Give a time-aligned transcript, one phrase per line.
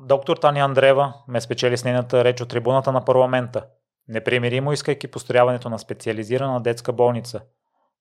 [0.00, 3.66] Доктор Таня Андреева ме спечели с нейната реч от трибуната на парламента,
[4.08, 7.40] непримиримо искайки построяването на специализирана детска болница.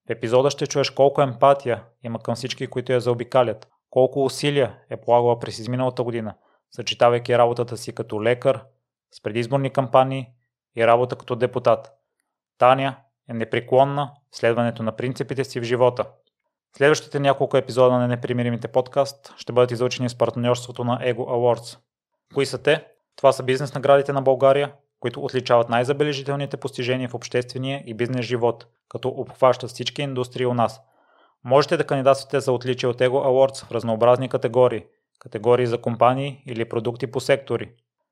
[0.08, 4.98] В епизода ще чуеш колко емпатия има към всички, които я заобикалят, колко усилия е
[4.98, 6.36] полагала през изминалата година,
[6.72, 8.64] съчетавайки работата си като лекар,
[9.12, 10.30] с предизборни кампании
[10.78, 11.94] и работа като депутат.
[12.58, 12.96] Таня
[13.30, 16.06] е непреклонна в следването на принципите си в живота.
[16.78, 21.78] Следващите няколко епизода на Непримиримите подкаст ще бъдат излучени с партньорството на Ego Awards.
[22.34, 22.86] Кои са те?
[23.16, 28.68] Това са бизнес наградите на България, които отличават най-забележителните постижения в обществения и бизнес живот,
[28.90, 30.82] като обхващат всички индустрии у нас.
[31.44, 34.86] Можете да кандидатствате за отличие от Ego Awards в разнообразни категории.
[35.20, 37.72] Категории за компании или продукти по сектори.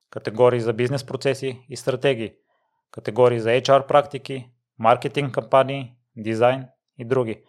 [0.09, 2.34] Категории за бизнес процеси и стратегии.
[2.91, 4.49] Категории за HR практики,
[4.80, 6.66] маркетинг кампании, дизайн
[6.98, 7.43] и други.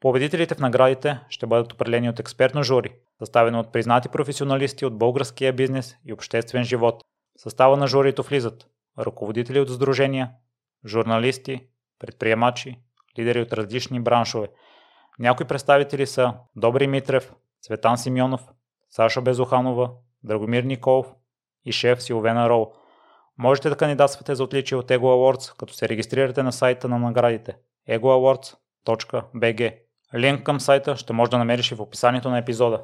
[0.00, 5.52] Победителите в наградите ще бъдат определени от експертно жури, съставено от признати професионалисти от българския
[5.52, 7.04] бизнес и обществен живот.
[7.38, 8.66] В състава на журито влизат
[8.98, 10.30] ръководители от сдружения,
[10.86, 11.66] журналисти,
[11.98, 12.80] предприемачи,
[13.18, 14.48] лидери от различни браншове.
[15.18, 18.40] Някои представители са Добри Митрев, Цветан Симеонов,
[18.90, 19.90] Саша Безоханова,
[20.24, 21.14] Драгомир Николов
[21.64, 22.72] и шеф Силвена Рол.
[23.38, 27.56] Можете да кандидатствате за отличие от Ego Awards, като се регистрирате на сайта на наградите
[27.88, 29.87] egoawards.bg.
[30.14, 32.80] Линк към сайта ще можеш да намериш и в описанието на епизода.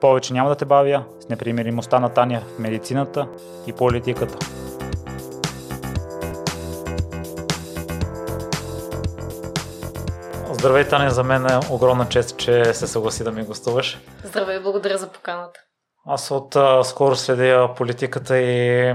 [0.00, 3.28] Повече няма да те бавя с непримиримостта на Таня в медицината
[3.66, 4.46] и политиката.
[10.52, 14.00] Здравей, Таня, за мен е огромна чест, че се съгласи да ми гостуваш.
[14.24, 15.60] Здравей, благодаря за поканата.
[16.06, 18.94] Аз от а, скоро следя политиката и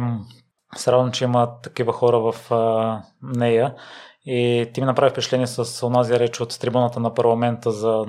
[0.75, 3.75] се радвам, че има такива хора в а, нея.
[4.25, 8.05] И ти ми направи впечатление с онази реч от трибуната на парламента за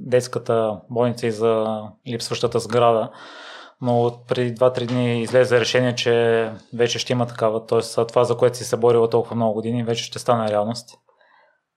[0.00, 3.10] детската болница и за липсващата сграда.
[3.80, 7.66] Но преди 2-3 дни излезе решение, че вече ще има такава.
[7.66, 8.06] Т.е.
[8.06, 10.98] това, за което си се борила толкова много години, вече ще стане реалност.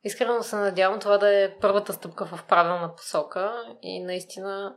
[0.03, 3.51] Искрено се надявам това да е първата стъпка в правилна посока
[3.81, 4.75] и наистина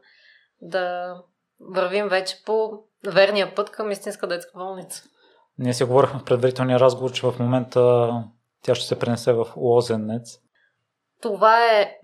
[0.60, 1.14] да
[1.74, 2.70] вървим вече по
[3.06, 5.02] верния път към истинска детска болница.
[5.58, 8.10] Ние си говорихме в предварителния разговор, че в момента
[8.62, 10.38] тя ще се пренесе в Лозенец.
[11.22, 11.96] Това е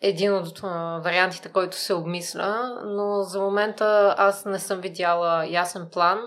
[0.00, 0.60] един от
[1.04, 6.18] вариантите, който се обмисля, но за момента аз не съм видяла ясен план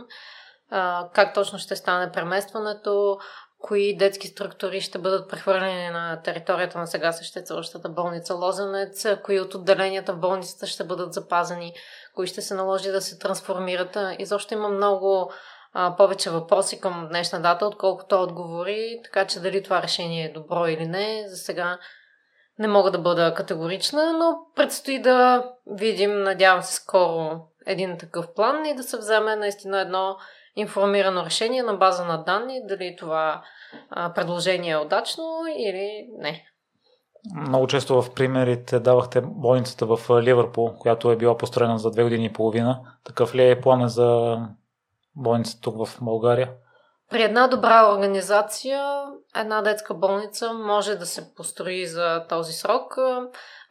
[1.13, 3.17] как точно ще стане преместването,
[3.59, 9.55] кои детски структури ще бъдат прехвърлени на територията на сега съществуващата болница Лозенец, кои от
[9.55, 11.73] отделенията в болницата ще бъдат запазени,
[12.15, 13.97] кои ще се наложи да се трансформират.
[14.19, 15.31] И защо има много
[15.73, 20.67] а, повече въпроси към днешна дата, отколкото отговори, така че дали това решение е добро
[20.67, 21.79] или не, за сега
[22.59, 28.65] не мога да бъда категорична, но предстои да видим, надявам се скоро, един такъв план
[28.65, 30.17] и да се вземе наистина едно
[30.55, 33.43] информирано решение на база на данни, дали това
[33.89, 35.23] а, предложение е удачно
[35.57, 36.45] или не.
[37.35, 42.25] Много често в примерите давахте болницата в Ливърпул, която е била построена за две години
[42.25, 42.79] и половина.
[43.03, 44.37] Такъв ли е плана за
[45.15, 46.49] болница тук в България?
[47.09, 49.03] При една добра организация,
[49.35, 52.95] една детска болница може да се построи за този срок.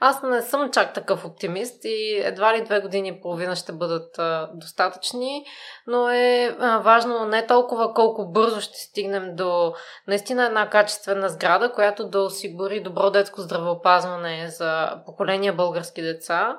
[0.00, 4.20] Аз не съм чак такъв оптимист и едва ли две години и половина ще бъдат
[4.54, 5.44] достатъчни,
[5.86, 9.74] но е важно не толкова колко бързо ще стигнем до
[10.06, 16.58] наистина една качествена сграда, която да осигури добро детско здравеопазване за поколения български деца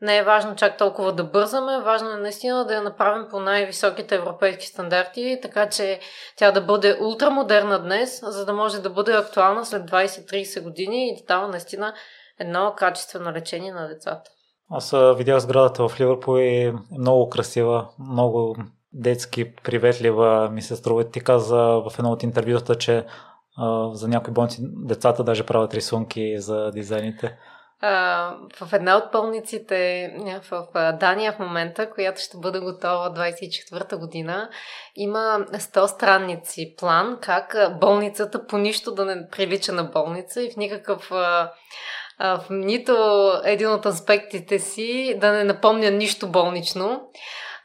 [0.00, 4.14] не е важно чак толкова да бързаме, важно е наистина да я направим по най-високите
[4.14, 6.00] европейски стандарти, така че
[6.36, 11.16] тя да бъде ултрамодерна днес, за да може да бъде актуална след 20-30 години и
[11.16, 11.94] да дава наистина
[12.38, 14.30] едно качествено лечение на децата.
[14.70, 18.56] Аз видях сградата в Ливърпул и е много красива, много
[18.92, 21.10] детски, приветлива ми се струва.
[21.10, 23.06] Ти каза в едно от интервюта, че
[23.56, 27.38] а, за някои болници децата даже правят рисунки за дизайните
[28.60, 30.10] в една от пълниците
[30.50, 30.66] в
[31.00, 34.48] Дания в момента, която ще бъде готова 24-та година,
[34.96, 40.56] има 100 странници план как болницата по нищо да не прилича на болница и в
[40.56, 41.12] никакъв
[42.20, 47.10] в нито един от аспектите си да не напомня нищо болнично.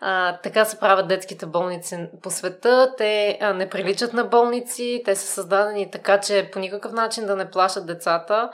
[0.03, 2.93] А, така се правят детските болници по света.
[2.97, 7.35] Те а, не приличат на болници, те са създадени така, че по никакъв начин да
[7.35, 8.49] не плашат децата,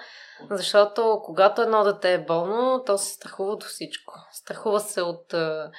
[0.50, 4.13] защото когато едно дете е болно, то се страхува от всичко.
[4.31, 5.72] Страхува се от а,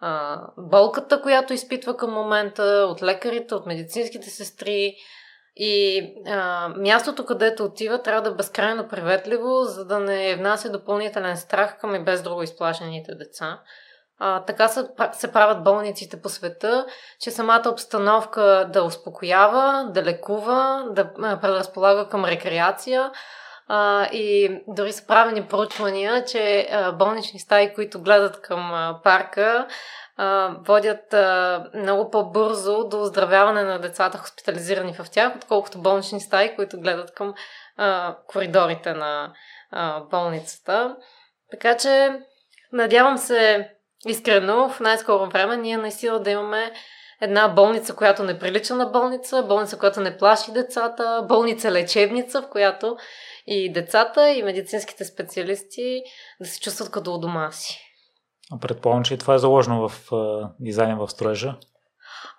[0.00, 4.96] а, болката, която изпитва към момента, от лекарите, от медицинските сестри.
[5.56, 11.36] И а, мястото, където отива, трябва да е безкрайно приветливо, за да не внася допълнителен
[11.36, 13.60] страх към и без друго изплашените деца.
[14.18, 16.86] А, така се, се правят болниците по света,
[17.20, 23.10] че самата обстановка да успокоява, да лекува, да предразполага към рекреация.
[23.68, 29.66] А, и дори са правени проучвания, че а, болнични стаи, които гледат към а, парка,
[30.16, 36.56] а, водят а, много по-бързо до оздравяване на децата, хоспитализирани в тях, отколкото болнични стаи,
[36.56, 37.34] които гледат към
[37.76, 39.32] а, коридорите на
[39.70, 40.96] а, болницата.
[41.50, 42.20] Така че,
[42.72, 43.70] надявам се
[44.06, 46.72] искрено в най-скоро време ние наистина да имаме
[47.20, 52.48] една болница, която не прилича на болница, болница, която не плаши децата, болница лечебница, в
[52.48, 52.96] която
[53.46, 56.02] и децата, и медицинските специалисти
[56.40, 57.80] да се чувстват като у дома си.
[58.60, 60.10] Предполагам, че това е заложено в
[60.60, 61.56] дизайна в строежа.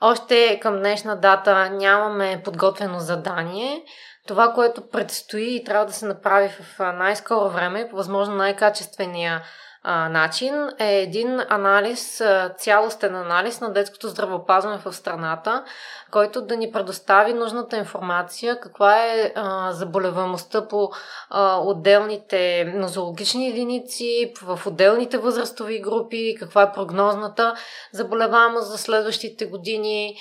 [0.01, 3.83] Още към днешна дата нямаме подготвено задание.
[4.27, 9.43] Това, което предстои и трябва да се направи в най-скоро време, по възможно най-качествения
[9.85, 12.23] начин е един анализ,
[12.57, 15.63] цялостен анализ на детското здравеопазване в страната,
[16.11, 20.91] който да ни предостави нужната информация, каква е а, заболеваемостта по
[21.61, 27.55] отделните нозологични единици, в отделните възрастови групи, каква е прогнозната
[27.91, 30.15] заболеваемост за следващите години,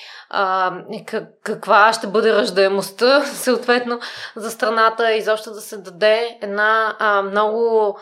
[1.42, 4.00] каква ще бъде ръждаемостта, съответно,
[4.36, 5.12] за страната.
[5.12, 7.98] И защо да се даде една много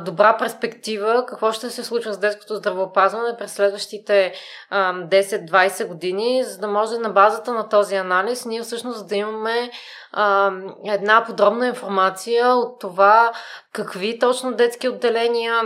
[0.00, 4.32] добра перспектива какво ще се случва с детското здравеопазване през следващите
[4.70, 9.16] а, 10-20 години, за да може на база базата на този анализ ние всъщност да
[9.16, 9.70] имаме
[10.12, 10.52] а,
[10.84, 13.32] една подробна информация от това
[13.72, 15.62] какви точно детски отделения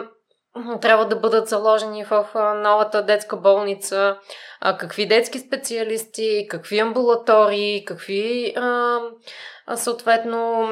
[0.81, 2.27] трябва да бъдат заложени в
[2.62, 4.17] новата детска болница,
[4.79, 8.99] какви детски специалисти, какви амбулатории, какви а,
[9.74, 10.68] съответно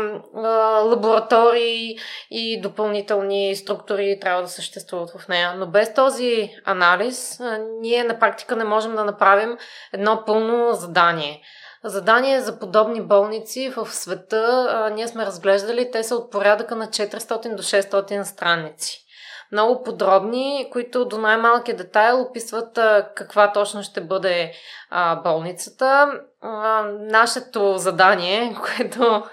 [0.85, 1.99] лаборатории
[2.31, 5.55] и допълнителни структури трябва да съществуват в нея.
[5.57, 7.41] Но без този анализ
[7.81, 9.59] ние на практика не можем да направим
[9.93, 11.43] едно пълно задание.
[11.85, 17.55] Задание за подобни болници в света ние сме разглеждали, те са от порядъка на 400
[17.55, 19.04] до 600 страници
[19.53, 22.79] много подробни, които до най-малкия детайл описват
[23.17, 24.53] каква точно ще бъде
[24.91, 26.21] а, болницата.
[26.41, 29.25] А, нашето задание, което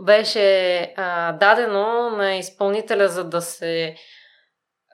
[0.00, 3.94] беше а, дадено на изпълнителя, за да се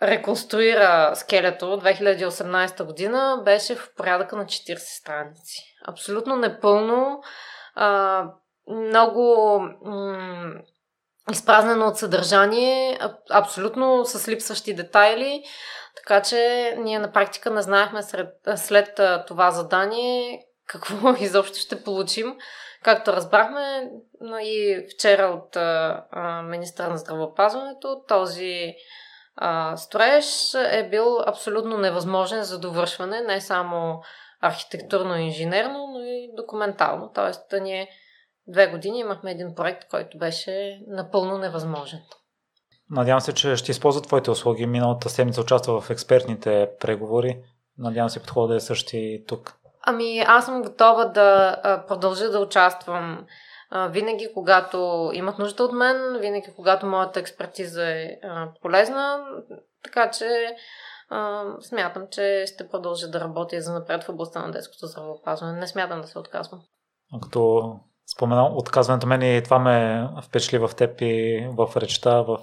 [0.02, 5.62] реконструира скелето 2018 година, беше в порядъка на 40 страници.
[5.88, 7.22] Абсолютно непълно,
[7.75, 8.25] а,
[8.69, 10.52] много м-
[11.32, 12.99] изпразнено от съдържание,
[13.31, 15.43] абсолютно с липсващи детайли,
[15.96, 22.37] така че ние на практика не знаехме след, след това задание какво изобщо ще получим.
[22.82, 23.90] Както разбрахме
[24.43, 25.56] и вчера от
[26.44, 28.75] министра на здравеопазването, този
[29.37, 34.02] а, строеж е бил абсолютно невъзможен за довършване, не само
[34.43, 37.11] архитектурно-инженерно, но и документално.
[37.14, 37.88] Тоест, ние
[38.48, 42.00] две години имахме един проект, който беше напълно невъзможен.
[42.90, 44.66] Надявам се, че ще използват твоите услуги.
[44.66, 47.43] Миналата седмица участва в експертните преговори.
[47.78, 49.58] Надявам се подхода да е същи тук.
[49.82, 53.26] Ами аз съм готова да продължа да участвам
[53.88, 58.20] винаги, когато имат нужда от мен, винаги, когато моята експертиза е
[58.62, 59.25] полезна.
[59.84, 60.56] Така че
[61.60, 65.60] смятам, че ще продължа да работя за напред в областта на детското здравеопазване.
[65.60, 66.60] Не смятам да се отказвам.
[67.12, 67.72] А като
[68.15, 72.39] спомена отказването мен и това ме впечатли в теб и в речта, в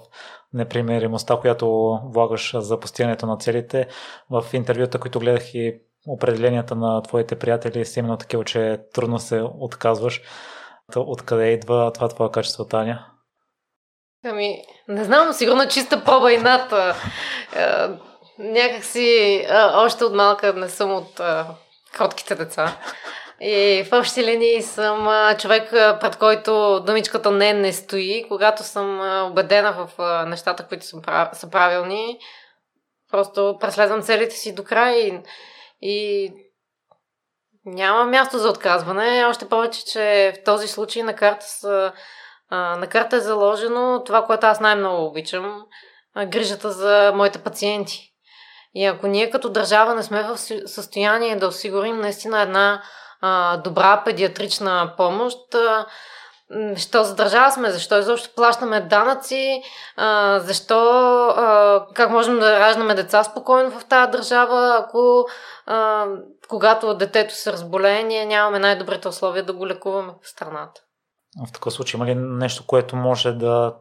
[0.52, 3.88] непримиримостта, която влагаш за постигането на целите.
[4.30, 9.42] В интервюта, които гледах и определенията на твоите приятели са именно такива, че трудно се
[9.60, 10.22] отказваш.
[10.96, 13.06] Откъде идва това твое качество, Таня?
[14.24, 16.72] Ами, не знам, сигурно чиста проба и над.
[18.38, 21.20] Някакси още от малка не съм от
[21.94, 22.78] кротките деца.
[23.40, 28.24] И в общи линии съм човек, пред който думичката не не стои.
[28.28, 29.00] Когато съм
[29.30, 29.88] убедена в
[30.26, 32.18] нещата, които са, правилни,
[33.10, 35.20] просто преследвам целите си до край и,
[35.82, 36.32] и
[37.64, 39.24] няма място за отказване.
[39.24, 41.92] Още повече, че в този случай на карта, са,
[42.50, 45.62] на карта е заложено това, което аз най-много обичам
[46.26, 48.10] грижата за моите пациенти.
[48.74, 52.82] И ако ние като държава не сме в състояние да осигурим наистина една
[53.26, 55.54] а, добра педиатрична помощ.
[55.54, 55.86] А,
[56.76, 57.70] Що за държава сме?
[57.70, 59.62] Защо изобщо плащаме данъци?
[60.38, 60.78] Защо,
[61.94, 65.26] как можем да раждаме деца спокойно в тази държава, ако
[66.48, 70.80] когато детето се разболее, ние нямаме най-добрите условия да го лекуваме в страната?
[71.48, 73.74] В такъв случай има ли нещо, което може да,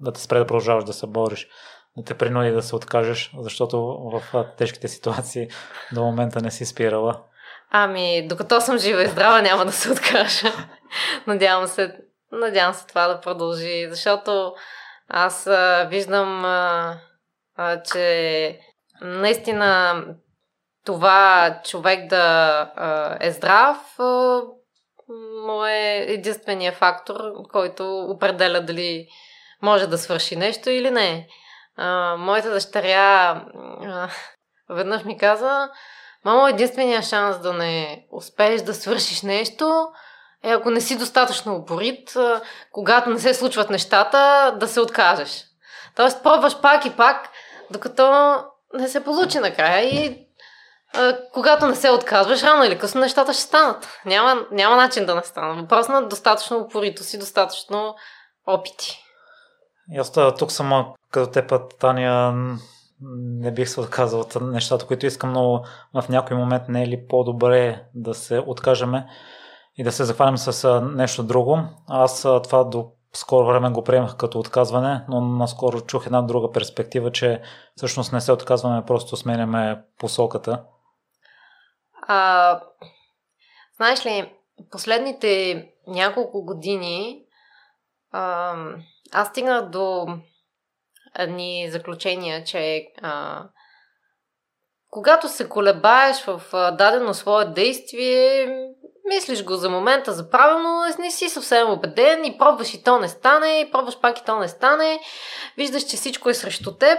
[0.00, 1.48] да те спре да продължаваш да се бориш?
[1.96, 5.48] да те принуди да се откажеш, защото в тежките ситуации
[5.92, 7.22] до момента не си спирала?
[7.70, 10.52] Ами, докато съм жива и здрава, няма да се откажа.
[11.26, 11.96] надявам се,
[12.32, 14.54] надявам се това да продължи, защото
[15.08, 16.98] аз а, виждам, а,
[17.56, 18.58] а, че
[19.00, 20.04] наистина
[20.84, 24.42] това човек да а, е здрав а,
[25.70, 27.16] е единствения фактор,
[27.52, 29.08] който определя дали
[29.62, 31.28] може да свърши нещо или не.
[31.76, 33.44] А, моята дъщеря
[33.84, 34.08] а,
[34.70, 35.70] веднъж ми каза,
[36.24, 39.88] мамо, единствения шанс да не успееш да свършиш нещо
[40.44, 42.16] е ако не си достатъчно упорит,
[42.72, 45.44] когато не се случват нещата, да се откажеш.
[45.96, 47.28] Тоест, пробваш пак и пак,
[47.70, 48.36] докато
[48.74, 50.26] не се получи накрая и
[50.94, 53.88] а, когато не се отказваш, рано или късно нещата ще станат.
[54.04, 55.60] Няма, няма начин да не станат.
[55.60, 57.94] Въпрос на достатъчно упоритост и достатъчно
[58.46, 59.04] опити.
[59.92, 62.34] И аз тук съм като те път, Таня,
[63.00, 65.62] не бих се отказал от нещата, които искам, но
[65.94, 69.06] в някой момент не е ли по-добре да се откажеме
[69.76, 71.58] и да се захванем с нещо друго.
[71.88, 77.12] Аз това до скоро време го приемах като отказване, но наскоро чух една друга перспектива,
[77.12, 77.42] че
[77.76, 80.64] всъщност не се отказваме, просто сменяме посоката.
[82.02, 82.60] А,
[83.76, 84.32] знаеш ли,
[84.70, 87.22] последните няколко години
[88.12, 88.54] а,
[89.12, 90.06] аз стигнах до
[91.18, 93.42] едни заключения, че а,
[94.90, 98.48] когато се колебаеш в дадено свое действие,
[99.08, 103.08] мислиш го за момента за правилно, не си съвсем убеден и пробваш и то не
[103.08, 105.00] стане, и пробваш пак и то не стане,
[105.56, 106.98] виждаш, че всичко е срещу теб,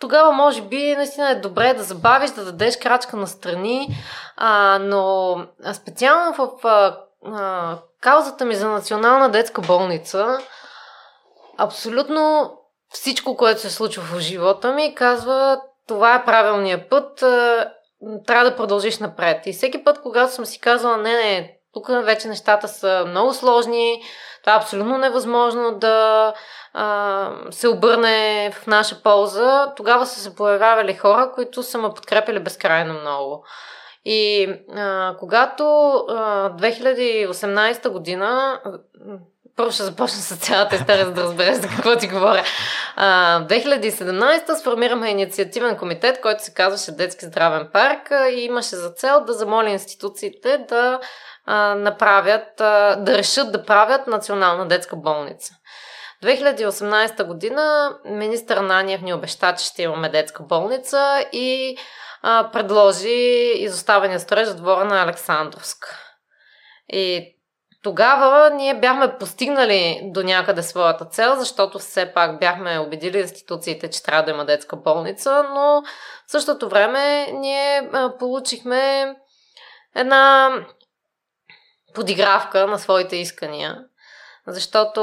[0.00, 3.88] тогава може би наистина е добре да забавиш, да дадеш крачка настрани,
[4.36, 5.36] а, но
[5.72, 6.96] специално в а,
[7.26, 10.38] а, каузата ми за национална детска болница,
[11.58, 12.52] абсолютно
[12.90, 17.18] всичко, което се случва в живота ми, казва това е правилният път,
[18.26, 19.46] трябва да продължиш напред.
[19.46, 24.02] И всеки път, когато съм си казала, не, не, тук вече нещата са много сложни,
[24.44, 26.32] това е абсолютно невъзможно да
[26.72, 32.38] а, се обърне в наша полза, тогава са се появявали хора, които са ме подкрепили
[32.38, 33.44] безкрайно много.
[34.04, 35.64] И а, когато
[36.08, 38.60] а, 2018 година
[39.60, 42.44] първо ще започна с цялата история, за да разбереш за какво ти говоря.
[42.96, 49.24] В 2017 сформираме инициативен комитет, който се казваше Детски здравен парк и имаше за цел
[49.24, 51.00] да замоли институциите да
[51.76, 52.48] направят,
[53.04, 55.54] да решат да правят национална детска болница.
[56.24, 61.76] 2018 година министър Наниев ни обеща, че ще имаме детска болница и
[62.22, 65.96] а, предложи изоставения строеж в двора на Александровск.
[66.92, 67.36] И
[67.82, 74.02] тогава ние бяхме постигнали до някъде своята цел, защото все пак бяхме убедили институциите, че
[74.02, 75.82] трябва да има детска болница, но
[76.26, 79.14] в същото време ние получихме
[79.96, 80.50] една
[81.94, 83.78] подигравка на своите искания.
[84.46, 85.02] Защото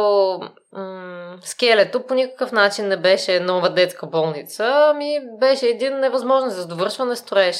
[0.73, 6.67] м- скелето по никакъв начин не беше нова детска болница, ами беше един невъзможен за
[6.67, 7.57] довършване строеж.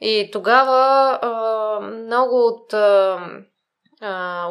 [0.00, 3.18] И тогава а, много от а,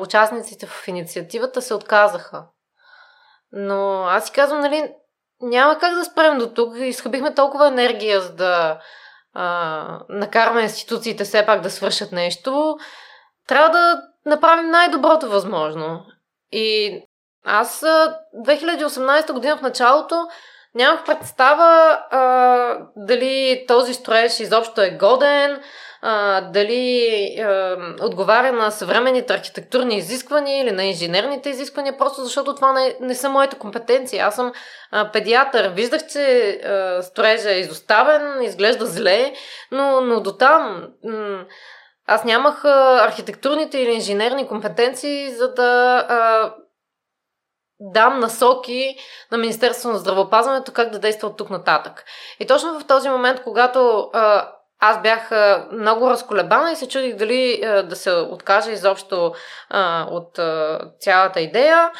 [0.02, 2.44] участниците в инициативата се отказаха.
[3.52, 4.92] Но аз си казвам, нали,
[5.42, 6.78] няма как да спрем до тук.
[6.78, 8.80] Изхъбихме толкова енергия, за да
[9.34, 12.78] а, накараме институциите все пак да свършат нещо.
[13.48, 16.06] Трябва да направим най-доброто възможно.
[16.52, 17.00] И
[17.46, 20.28] аз 2018 година в началото
[20.76, 25.62] нямах представа а, дали този строеж изобщо е годен,
[26.06, 27.06] а, дали
[27.40, 33.16] а, отговаря на съвременните архитектурни изисквания или на инженерните изисквания, просто защото това не, не
[33.16, 34.20] са моите компетенции.
[34.20, 34.52] Аз съм
[34.92, 35.70] а, педиатър.
[35.70, 39.34] Виждах, че а, строежа е изоставен, изглежда зле,
[39.72, 40.88] но, но до там.
[41.04, 41.46] М-
[42.08, 46.54] аз нямах а, архитектурните или инженерни компетенции, за да а,
[47.80, 48.96] дам насоки
[49.32, 52.06] на Министерството на здравеопазването как да действа от тук нататък.
[52.40, 54.52] И точно в този момент, когато а,
[54.86, 55.32] аз бях
[55.72, 59.34] много разколебана и се чудих дали да се откажа изобщо
[60.10, 60.40] от
[61.00, 61.92] цялата идея,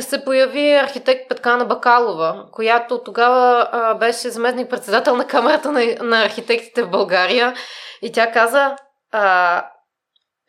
[0.00, 6.90] се появи архитект Петкана Бакалова, която тогава беше заместник председател на Камерата на архитектите в
[6.90, 7.54] България.
[8.02, 8.76] И тя каза
[9.12, 9.64] а,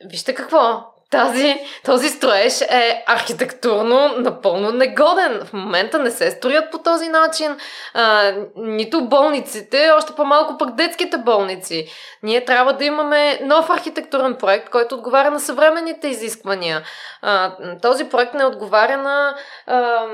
[0.05, 5.41] Вижте какво, тази, този строеж е архитектурно напълно негоден.
[5.45, 7.57] В момента не се строят по този начин.
[7.93, 11.87] А, нито болниците, още по-малко пък детските болници.
[12.23, 16.83] Ние трябва да имаме нов архитектурен проект, който отговаря на съвременните изисквания.
[17.21, 19.35] А, този проект не отговаря на
[19.67, 20.05] а,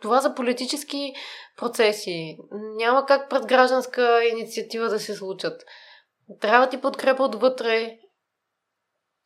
[0.00, 1.14] това за политически
[1.56, 2.38] процеси.
[2.52, 5.62] Няма как пред гражданска инициатива да се случат.
[6.40, 7.98] Трябва ти подкрепа отвътре.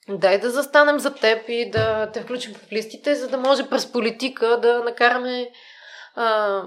[0.09, 3.93] Дай да застанем за теб и да те включим в листите, за да може през
[3.93, 5.51] политика да накараме
[6.15, 6.63] а,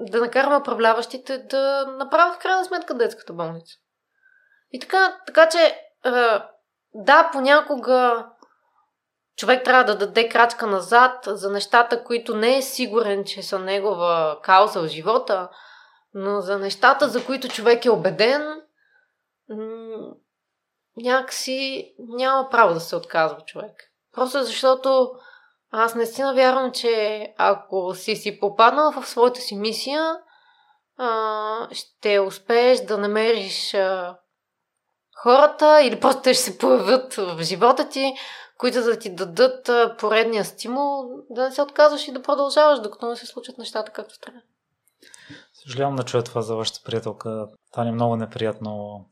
[0.00, 3.74] да накараме управляващите да направят в крайна сметка детската болница.
[4.70, 6.46] И така, така че а,
[6.94, 8.26] да, понякога
[9.36, 14.38] човек трябва да даде крачка назад за нещата, които не е сигурен, че са негова
[14.42, 15.48] кауза в живота,
[16.14, 18.62] но за нещата, за които човек е убеден,
[20.96, 23.72] някакси няма право да се отказва човек.
[24.12, 25.10] Просто защото
[25.70, 30.16] аз наистина вярвам, че ако си си попаднал в своята си мисия,
[30.98, 34.18] а, ще успееш да намериш а,
[35.22, 38.14] хората или просто те ще се появят в живота ти,
[38.58, 43.16] които да ти дадат поредния стимул да не се отказваш и да продължаваш, докато не
[43.16, 44.40] се случат нещата както трябва.
[45.52, 47.48] Съжалявам да чуя това за вашата приятелка.
[47.72, 49.04] Това е много неприятно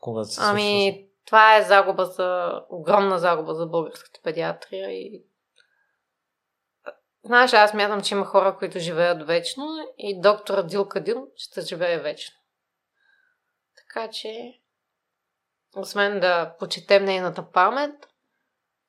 [0.00, 1.11] когато се Ами, случва?
[1.26, 5.24] Това е загуба за, огромна загуба за българската педиатрия и
[7.24, 9.64] Знаеш, аз мятам, че има хора, които живеят вечно
[9.98, 12.34] и доктор Дил Кадил ще живее вечно.
[13.76, 14.60] Така че,
[15.76, 18.08] освен да почетем нейната памет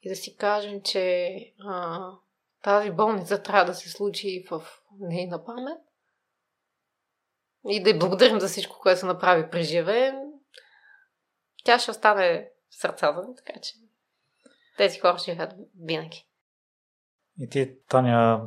[0.02, 1.36] и да си кажем, че
[1.68, 2.10] а,
[2.64, 4.64] тази болница трябва да се случи в
[5.00, 5.78] нейна памет
[7.68, 10.14] и да й благодарим за всичко, което се направи при живе,
[11.64, 13.74] тя ще остане в сърцата ми, така че
[14.78, 16.28] тези хора ще живеят винаги.
[17.40, 18.42] И ти, Таня,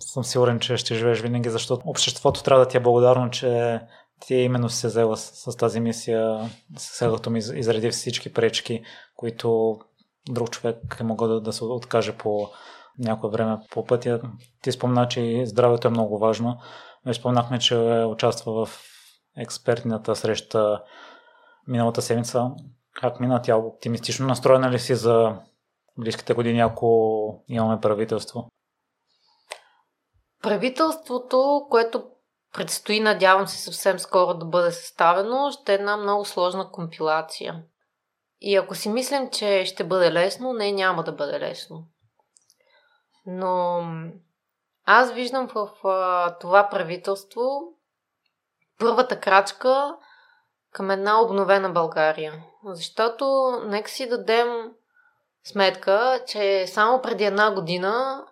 [0.00, 3.80] съм сигурен, че ще живееш винаги, защото обществото трябва да ти е благодарно, че
[4.20, 8.82] ти именно се взела с, с тази мисия, сега ми изреди всички пречки,
[9.16, 9.78] които
[10.28, 12.50] друг човек е могъл да, да се откаже по
[12.98, 14.20] някое време по пътя.
[14.62, 16.58] Ти спомна, че здравето е много важно.
[17.04, 17.76] Ние спомнахме, че
[18.08, 18.82] участва в
[19.36, 20.82] експертната среща
[21.68, 22.50] миналата седмица.
[22.94, 23.56] Как мина тя?
[23.56, 25.36] Оптимистично настроена ли си за
[25.98, 28.48] близките години, ако имаме правителство?
[30.42, 32.04] Правителството, което
[32.54, 37.62] предстои, надявам се съвсем скоро да бъде съставено, ще е една много сложна компилация.
[38.40, 41.84] И ако си мислим, че ще бъде лесно, не, няма да бъде лесно.
[43.26, 43.82] Но
[44.84, 47.60] аз виждам в а, това правителство
[48.78, 49.96] първата крачка
[50.72, 52.32] към една обновена България.
[52.64, 54.72] Защото нека си дадем
[55.44, 58.24] сметка, че само преди една година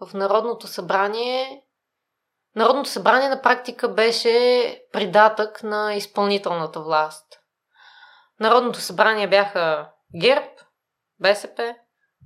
[0.00, 1.62] в Народното събрание
[2.56, 7.40] Народното събрание на практика беше придатък на изпълнителната власт.
[8.40, 10.50] Народното събрание бяха ГЕРБ,
[11.20, 11.74] БСП,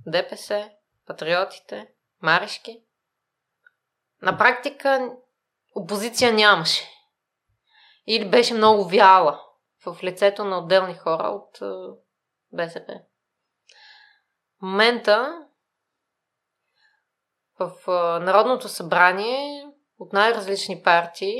[0.07, 0.69] ДПС,
[1.07, 1.87] Патриотите,
[2.21, 2.83] Марешки.
[4.21, 5.09] На практика
[5.75, 6.89] опозиция нямаше.
[8.07, 9.41] Или беше много вяла
[9.85, 11.59] в лицето на отделни хора от
[12.51, 13.01] БСП.
[14.61, 15.47] Момента
[17.59, 17.71] в
[18.21, 19.67] Народното събрание
[19.99, 21.37] от най-различни партии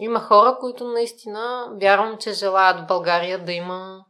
[0.00, 4.04] има хора, които наистина вярвам, че желаят в България да има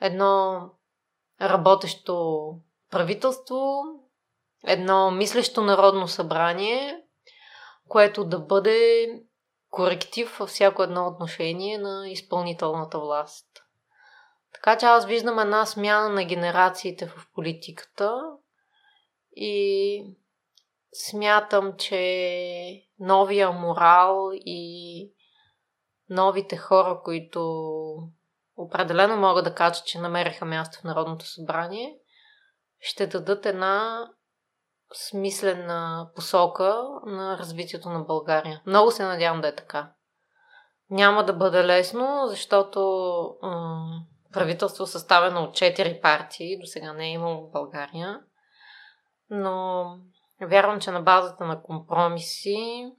[0.00, 0.60] едно
[1.40, 2.46] работещо
[2.90, 3.82] правителство,
[4.66, 7.02] едно мислещо народно събрание,
[7.88, 9.06] което да бъде
[9.70, 13.46] коректив във всяко едно отношение на изпълнителната власт.
[14.54, 18.22] Така че аз виждам една смяна на генерациите в политиката
[19.36, 20.04] и
[20.92, 25.12] смятам, че новия морал и
[26.08, 27.40] новите хора, които
[28.56, 31.98] определено мога да кажа, че намериха място в Народното събрание,
[32.80, 34.06] ще дадат една
[34.94, 38.62] смислена посока на развитието на България.
[38.66, 39.92] Много се надявам да е така.
[40.90, 42.80] Няма да бъде лесно, защото
[43.42, 48.20] м- правителство съставено от четири партии, до сега не е имало в България.
[49.30, 49.84] Но
[50.40, 52.92] вярвам, че на базата на компромиси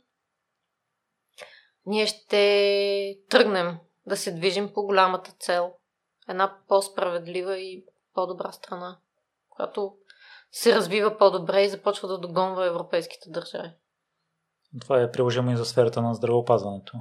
[1.86, 5.74] ние ще тръгнем да се движим по голямата цел.
[6.30, 9.00] Една по-справедлива и по-добра страна,
[9.50, 9.96] която
[10.52, 13.70] се развива по-добре и започва да догонва европейските държави.
[14.82, 16.94] Това е приложимо и за сферата на здравеопазването.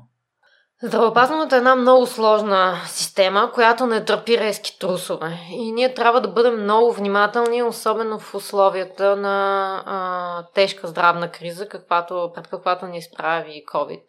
[0.83, 5.39] Здравеопазването е една много сложна система, която не търпи резки трусове.
[5.51, 11.69] И ние трябва да бъдем много внимателни, особено в условията на а, тежка здравна криза,
[11.69, 14.05] каквато, пред каквато ни изправи COVID.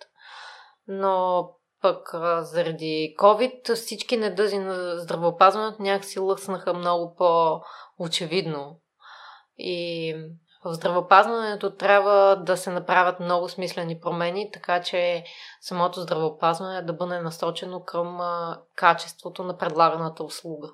[0.88, 1.46] Но
[1.82, 8.81] пък а, заради COVID всички недъзи на здравеопазването някакси лъснаха много по-очевидно.
[9.64, 10.16] И
[10.66, 15.24] в здравеопазването трябва да се направят много смислени промени, така че
[15.62, 18.20] самото здравеопазване да бъде насочено към
[18.76, 20.70] качеството на предлаганата услуга.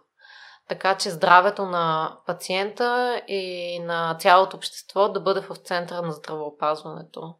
[0.67, 7.35] Така че здравето на пациента и на цялото общество да бъде в центъра на здравеопазването.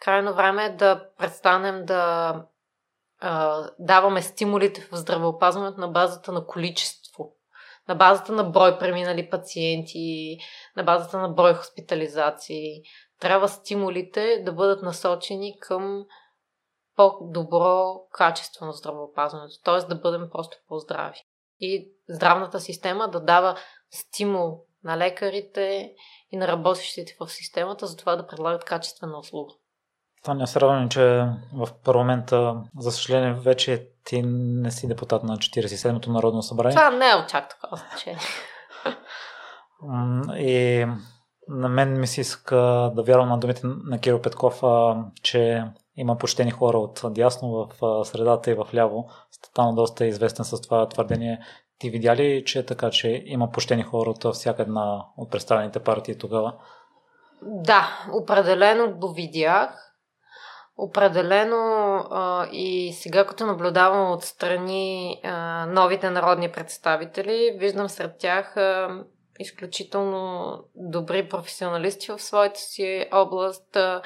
[0.00, 2.34] Крайно време е да престанем да
[3.20, 7.01] а, даваме стимулите в здравеопазването на базата на количество
[7.88, 10.38] на базата на брой преминали пациенти,
[10.76, 12.82] на базата на брой хоспитализации.
[13.20, 16.04] Трябва стимулите да бъдат насочени към
[16.96, 19.86] по-добро качество на здравеопазването, т.е.
[19.88, 21.18] да бъдем просто по-здрави.
[21.60, 23.58] И здравната система да дава
[23.90, 25.94] стимул на лекарите
[26.30, 29.54] и на работещите в системата за това да предлагат качествена услуга.
[30.24, 36.10] Таня, се радвам, че в парламента, за съжаление, вече ти не си депутат на 47-то
[36.10, 36.76] Народно събрание.
[36.76, 38.20] Това не е от чак такова значение.
[40.38, 40.86] И
[41.48, 42.56] на мен ми се иска
[42.94, 44.62] да вярвам на думите на Киро Петков,
[45.22, 45.64] че
[45.96, 49.10] има почтени хора от дясно в средата и в ляво.
[49.30, 51.40] Стана доста известен с това твърдение.
[51.78, 55.80] Ти видя ли, че е така, че има почтени хора от всяка една от представените
[55.80, 56.54] партии тогава?
[57.42, 59.88] Да, определено го видях.
[60.76, 69.04] Определено а, и сега като наблюдавам отстрани а, новите народни представители, виждам сред тях а,
[69.38, 74.02] изключително добри професионалисти в своята си област, а,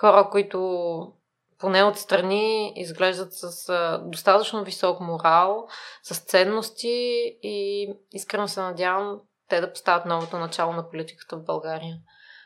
[0.00, 1.12] хора, които
[1.58, 5.68] поне отстрани изглеждат с а, достатъчно висок морал,
[6.02, 11.96] с ценности и искрено се надявам те да поставят новото начало на политиката в България,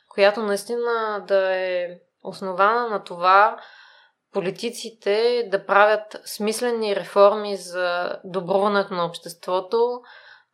[0.09, 1.89] която наистина да е
[2.25, 3.57] основана на това
[4.33, 10.01] политиците да правят смислени реформи за добруването на обществото,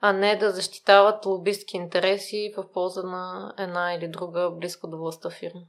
[0.00, 5.30] а не да защитават лобистки интереси в полза на една или друга близко до властта
[5.30, 5.60] фирма.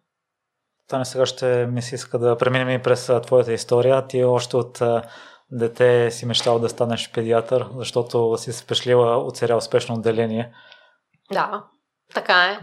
[0.88, 4.08] Таня, сега ще ми се иска да преминем и през твоята история.
[4.08, 4.82] Ти още от
[5.52, 10.54] дете си мечтал да станеш педиатър, защото си спешлила от сериал успешно отделение.
[11.32, 11.64] Да,
[12.14, 12.60] така е.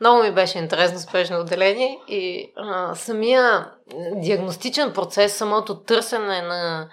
[0.00, 3.70] Много ми беше интересно спешно отделение и а, самия
[4.12, 6.88] диагностичен процес, самото търсене на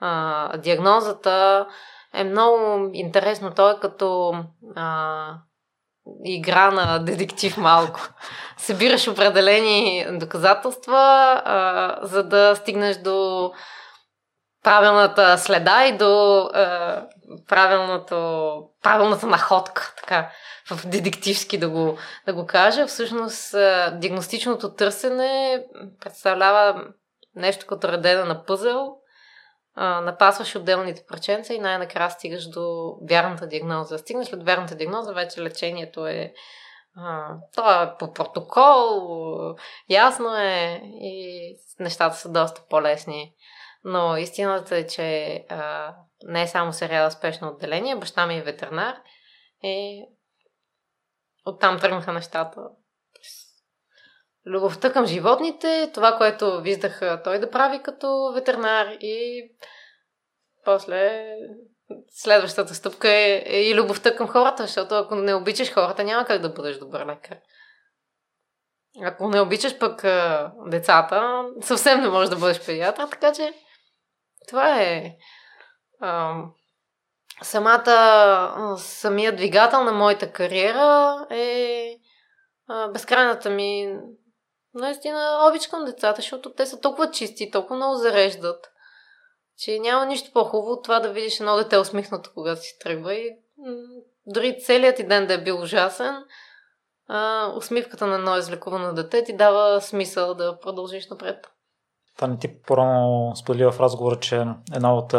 [0.00, 1.66] а, диагнозата
[2.14, 3.52] е много интересно.
[3.56, 4.34] Той е като
[4.76, 5.28] а,
[6.24, 8.00] игра на детектив малко.
[8.56, 10.96] Събираш определени доказателства,
[11.44, 13.52] а, за да стигнеш до
[14.62, 17.02] правилната следа и до а,
[17.48, 19.94] правилното, правилната находка.
[19.96, 20.30] Така
[20.70, 22.86] в детективски да го, да го кажа.
[22.86, 23.54] Всъщност,
[23.92, 25.64] диагностичното търсене
[26.00, 26.84] представлява
[27.34, 28.96] нещо като редена на пъзел,
[29.76, 33.98] напасваш отделните праченца и най-накрая стигаш до вярната диагноза.
[33.98, 36.32] Стигнеш до вярната диагноза, вече лечението е
[37.54, 39.02] то е по протокол,
[39.88, 43.32] ясно е и нещата са доста по-лесни.
[43.84, 48.96] Но истината е, че а, не е само сериала спешно отделение, баща ми е ветеринар.
[49.62, 50.04] И
[51.46, 52.60] Оттам тръгнаха нещата.
[54.46, 59.48] Любовта към животните, това, което виждах той да прави като ветеринар и
[60.64, 61.26] после
[62.10, 66.42] следващата стъпка е, е и любовта към хората, защото ако не обичаш хората, няма как
[66.42, 67.38] да бъдеш добър лекар.
[69.02, 70.02] ако не обичаш пък
[70.66, 73.52] децата, съвсем не можеш да бъдеш педиатър, така че
[74.48, 75.16] това е
[76.00, 76.42] а,
[77.42, 81.96] самата, самия двигател на моята кариера е
[82.68, 83.98] а, безкрайната ми
[84.74, 88.70] наистина обич към децата, защото те са толкова чисти, толкова много зареждат,
[89.58, 93.30] че няма нищо по-хубаво от това да видиш едно дете усмихнато, когато си тръгва и
[94.26, 96.24] дори целият ти ден да е бил ужасен,
[97.08, 101.46] а, усмивката на едно излекувано дете ти дава смисъл да продължиш напред.
[102.16, 105.14] Това не ти порано сподели в разговора, че една от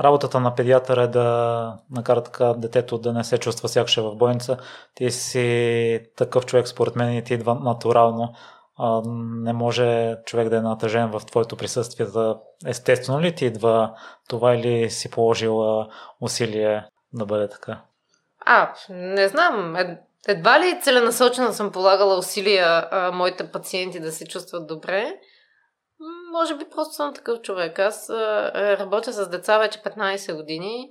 [0.00, 4.14] работата на педиатъра е да накара така детето да не се чувства сякаш е в
[4.14, 4.56] бойница.
[4.94, 8.34] Ти си такъв човек, според мен, и ти идва натурално.
[8.78, 9.02] А,
[9.42, 12.06] не може човек да е натъжен в твоето присъствие.
[12.06, 12.38] Да...
[12.66, 13.94] Естествено ли ти идва
[14.28, 15.84] това или си положил
[16.20, 17.80] усилие да бъде така?
[18.46, 19.76] А, не знам.
[19.76, 25.14] Ед, едва ли целенасочено съм полагала усилия а, моите пациенти да се чувстват добре.
[26.32, 27.78] Може би просто съм такъв човек.
[27.78, 30.90] Аз а, работя с деца вече 15 години.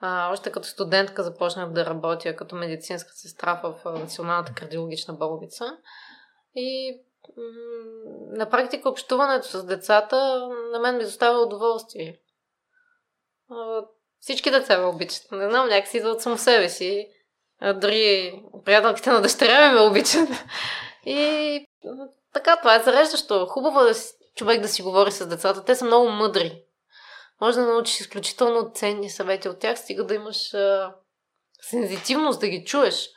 [0.00, 5.76] А, още като студентка започнах да работя като медицинска сестра в Националната кардиологична болница.
[6.54, 7.00] И
[7.36, 7.42] м-
[8.38, 12.20] на практика общуването с децата на мен ми доставя удоволствие.
[13.50, 13.84] А,
[14.20, 15.32] всички деца ме обичат.
[15.32, 17.08] Не знам, някакси идва от само себе си.
[17.60, 20.28] А, дори приятелките на дъщеря ми ме обичат.
[21.04, 21.66] И
[22.32, 23.46] така, това е зареждащо.
[23.46, 25.64] Хубаво е да си, човек да си говори с децата.
[25.64, 26.62] Те са много мъдри.
[27.40, 30.94] Може да научиш изключително ценни съвети от тях, стига да имаш а,
[31.60, 33.08] сензитивност да ги чуеш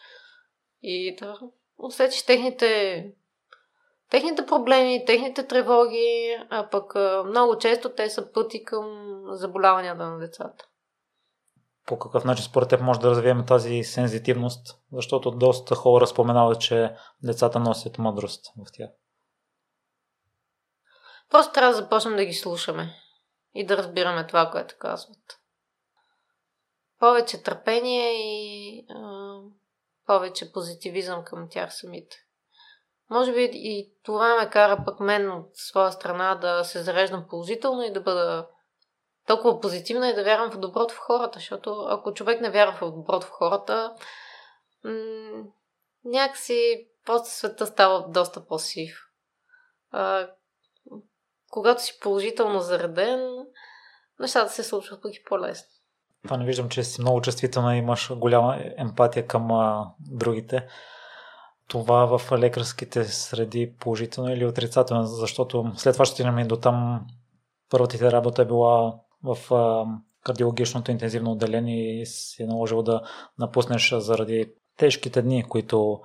[0.81, 1.39] и да
[1.77, 3.05] усетиш техните,
[4.09, 10.19] техните проблеми, техните тревоги, а пък а, много често те са пъти към заболяванията на
[10.19, 10.65] децата
[11.85, 16.95] по какъв начин според теб може да развием тази сензитивност, защото доста хора споменават, че
[17.23, 18.89] децата носят мъдрост в тях.
[21.29, 22.95] Просто трябва да започнем да ги слушаме
[23.53, 25.39] и да разбираме това, което казват.
[26.99, 29.33] Повече търпение и а,
[30.05, 32.17] повече позитивизъм към тях самите.
[33.09, 37.83] Може би и това ме кара пък мен от своя страна да се зареждам положително
[37.83, 38.47] и да бъда
[39.27, 42.91] толкова позитивна и да вярвам в доброто в хората, защото ако човек не вярва в
[42.91, 43.95] доброто в хората,
[44.83, 45.43] м-
[46.05, 48.97] някакси просто света става доста по-сив.
[49.91, 50.29] А,
[51.53, 53.19] когато си положително зареден,
[54.19, 55.67] нещата се случват пък и по-лесно.
[56.23, 60.67] Това не виждам, че си много чувствителна и имаш голяма емпатия към а, другите.
[61.67, 67.05] Това в лекарските среди положително или отрицателно, защото след това ще стигнем и до там
[67.69, 69.85] първата ти работа е била в а,
[70.23, 73.01] кардиологичното интензивно отделение и си е наложил да
[73.39, 76.01] напуснеш заради тежките дни, които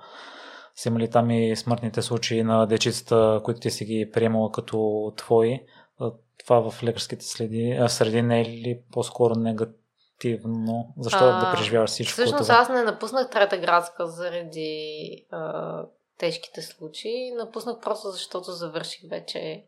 [0.79, 5.59] са имали там и смъртните случаи на дечицата, които ти си ги приемала като твои.
[6.45, 10.93] Това в лекарските следи, среди не е ли по-скоро негативно?
[10.97, 12.55] Защо а, да преживяваш всичко всъщност това?
[12.55, 15.83] аз не напуснах Трета градска заради а,
[16.17, 17.31] тежките случаи.
[17.31, 19.63] Напуснах просто защото завърших вече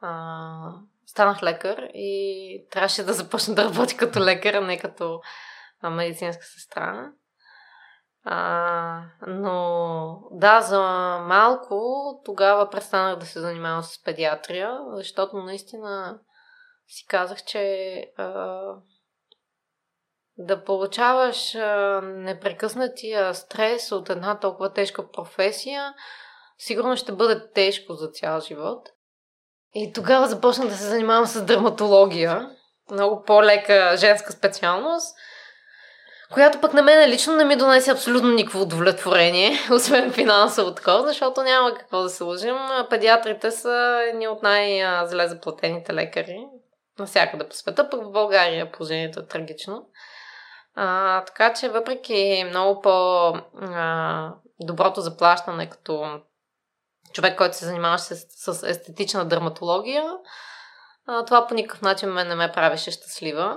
[0.00, 0.72] а,
[1.06, 5.20] станах лекар и трябваше да започна да работя като лекар, а не като
[5.82, 7.12] медицинска сестра.
[8.24, 10.80] А, но да, за
[11.22, 16.18] малко тогава престанах да се занимавам с педиатрия, защото наистина
[16.88, 18.60] си казах, че а,
[20.36, 25.94] да получаваш а, непрекъснатия стрес от една толкова тежка професия,
[26.58, 28.88] сигурно ще бъде тежко за цял живот.
[29.74, 32.50] И тогава започнах да се занимавам с дерматология.
[32.90, 35.16] Много по-лека женска специалност,
[36.32, 41.42] която пък на мен лично не ми донесе абсолютно никакво удовлетворение, освен финансово такова, защото
[41.42, 42.56] няма какво да се лъжим.
[42.90, 46.46] Педиатрите са едни от най-зле заплатените лекари
[46.98, 49.86] навсякъде по света, пък в България положението е трагично.
[50.74, 53.80] А, така че въпреки много по-доброто
[55.00, 56.20] заплащане като
[57.12, 60.04] човек, който се занимаваше с, с естетична дерматология,
[61.06, 63.56] а, това по никакъв начин мен не ме правеше щастлива.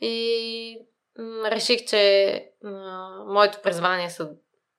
[0.00, 0.78] И
[1.50, 2.44] реших, че
[3.26, 4.30] моето призвание са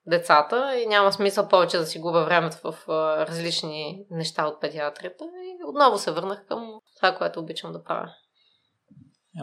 [0.08, 5.24] децата и няма смисъл повече да си губя времето в а, различни неща от педиатрията.
[5.24, 8.10] И отново се върнах към това, което обичам да правя.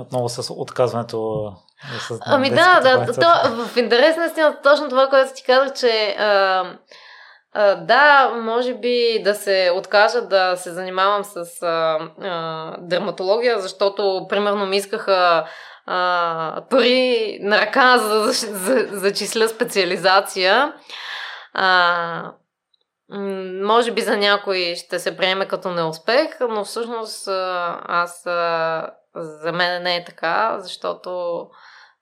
[0.00, 1.52] Отново с отказването.
[2.08, 6.64] С ами да, да, то, в интерес на точно това, което ти казах, че а,
[7.52, 14.26] а, да, може би да се откажа да се занимавам с а, а, дерматология, защото
[14.28, 15.46] примерно ми искаха
[15.86, 20.74] а, пари на ръка за за, за, зачисля специализация.
[21.52, 22.32] А,
[23.62, 27.28] може би за някой ще се приеме като неуспех, но всъщност
[27.86, 28.22] аз
[29.14, 31.10] за мен не е така, защото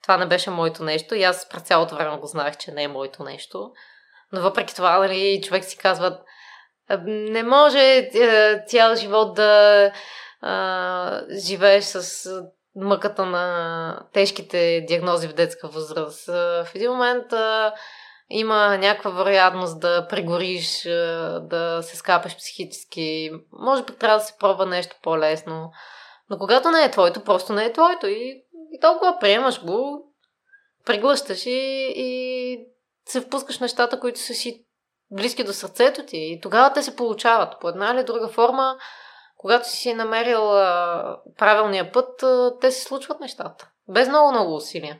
[0.02, 2.88] това не беше моето нещо и аз през цялото време го знаех, че не е
[2.88, 3.70] моето нещо.
[4.32, 6.18] Но въпреки това, нали, човек си казва,
[7.06, 9.92] не може е, цял живот да
[10.40, 12.28] а, живееш с
[12.76, 16.26] мъката на тежките диагнози в детска възраст.
[16.26, 17.74] В един момент а,
[18.30, 20.82] има някаква вероятност да прегориш,
[21.40, 23.30] да се скапеш психически.
[23.52, 25.72] Може би трябва да се пробва нещо по-лесно.
[26.30, 28.06] Но когато не е твоето, просто не е твоето.
[28.06, 30.12] И, и толкова приемаш го,
[30.86, 32.58] преглъщаш и, и
[33.06, 34.64] се впускаш нещата, които са си
[35.10, 36.16] близки до сърцето ти.
[36.16, 37.54] И тогава те се получават.
[37.60, 38.76] По една или друга форма,
[39.40, 43.70] когато си намерил а, правилния път, а, те се случват нещата.
[43.88, 44.98] Без много, много усилия.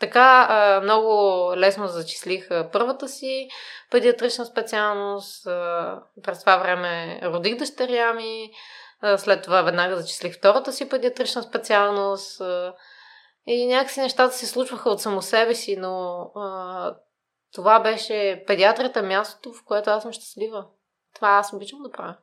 [0.00, 3.48] Така а, много лесно зачислих а, първата си
[3.90, 5.46] педиатрична специалност.
[5.46, 8.50] А, през това време родих дъщеря ми.
[9.00, 12.40] А, след това веднага зачислих втората си педиатрична специалност.
[12.40, 12.74] А,
[13.46, 16.96] и някакси нещата се случваха от само себе си, но а,
[17.54, 20.66] това беше педиатрията мястото, в което аз съм щастлива.
[21.14, 22.16] Това аз обичам да правя.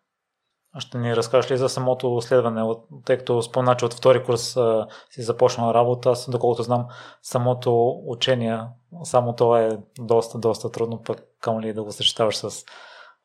[0.79, 4.87] Ще ни разкажеш ли за самото следване, тъй като спомена, че от втори курс а,
[5.09, 6.85] си започна работа, аз доколкото знам,
[7.21, 8.59] самото учение,
[9.03, 12.65] само то е доста, доста трудно, пък към ли да го съчетаваш с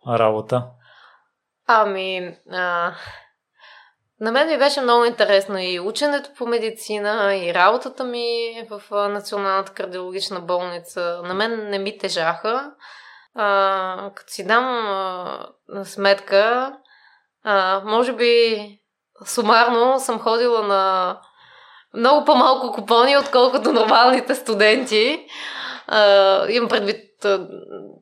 [0.09, 0.67] работа?
[1.67, 2.93] Ами, а,
[4.21, 8.27] на мен ми беше много интересно и ученето по медицина, и работата ми
[8.71, 11.21] в Националната кардиологична болница.
[11.25, 12.73] На мен не ми тежаха.
[13.35, 16.73] А, като си дам а, сметка,
[17.49, 18.57] а, може би
[19.25, 21.21] сумарно съм ходила на
[21.95, 25.27] много по-малко купони, отколкото нормалните студенти.
[25.87, 27.27] А, имам предвид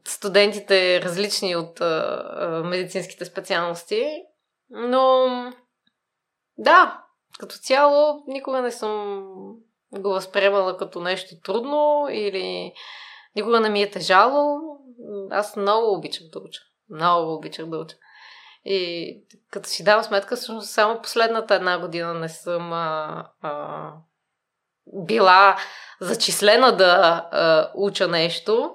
[0.05, 4.07] студентите различни от а, медицинските специалности.
[4.71, 5.27] Но
[6.59, 7.03] да,
[7.39, 9.25] като цяло никога не съм
[9.99, 12.73] го възприемала като нещо трудно или
[13.37, 14.61] никога не ми е тежало.
[15.31, 16.61] Аз много обичам да уча.
[16.91, 17.97] Много обичах да уча.
[18.65, 19.17] И
[19.51, 23.93] като си давам сметка, всъщност само последната една година не съм а, а,
[24.87, 25.57] била
[26.01, 28.75] зачислена да а, уча нещо.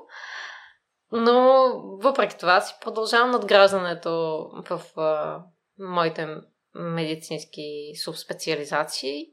[1.12, 1.72] Но
[2.02, 5.40] въпреки това си продължавам надграждането в а,
[5.80, 6.28] моите
[6.76, 9.26] медицински субспециализации.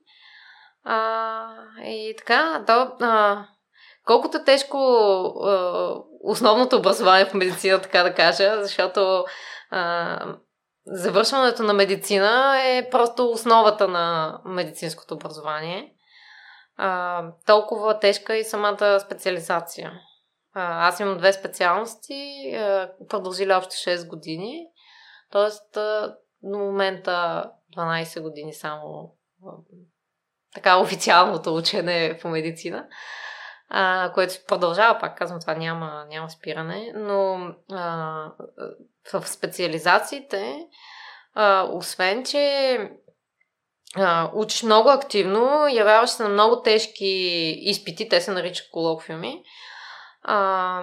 [0.84, 1.46] А,
[1.84, 3.46] и така, да, а,
[4.04, 4.78] колкото тежко
[5.44, 9.24] а, основното образование в медицина, така да кажа, защото
[9.70, 10.36] а,
[10.86, 15.92] завършването на медицина е просто основата на медицинското образование.
[16.76, 19.92] А, толкова тежка и самата специализация.
[20.54, 24.66] А, аз имам две специалности, а, продължили общо 6 години.
[25.32, 25.50] А,
[26.42, 27.44] до момента
[27.76, 29.12] 12 години само
[30.54, 32.86] така официалното учене по медицина,
[33.68, 38.32] а, което продължава, пак казвам, това няма, няма спиране, но а,
[39.12, 40.66] в специализациите,
[41.34, 42.78] а, освен, че
[43.96, 47.06] а, учиш много активно, явяваш се на много тежки
[47.60, 49.42] изпити, те се наричат колоквиуми,
[50.22, 50.82] а,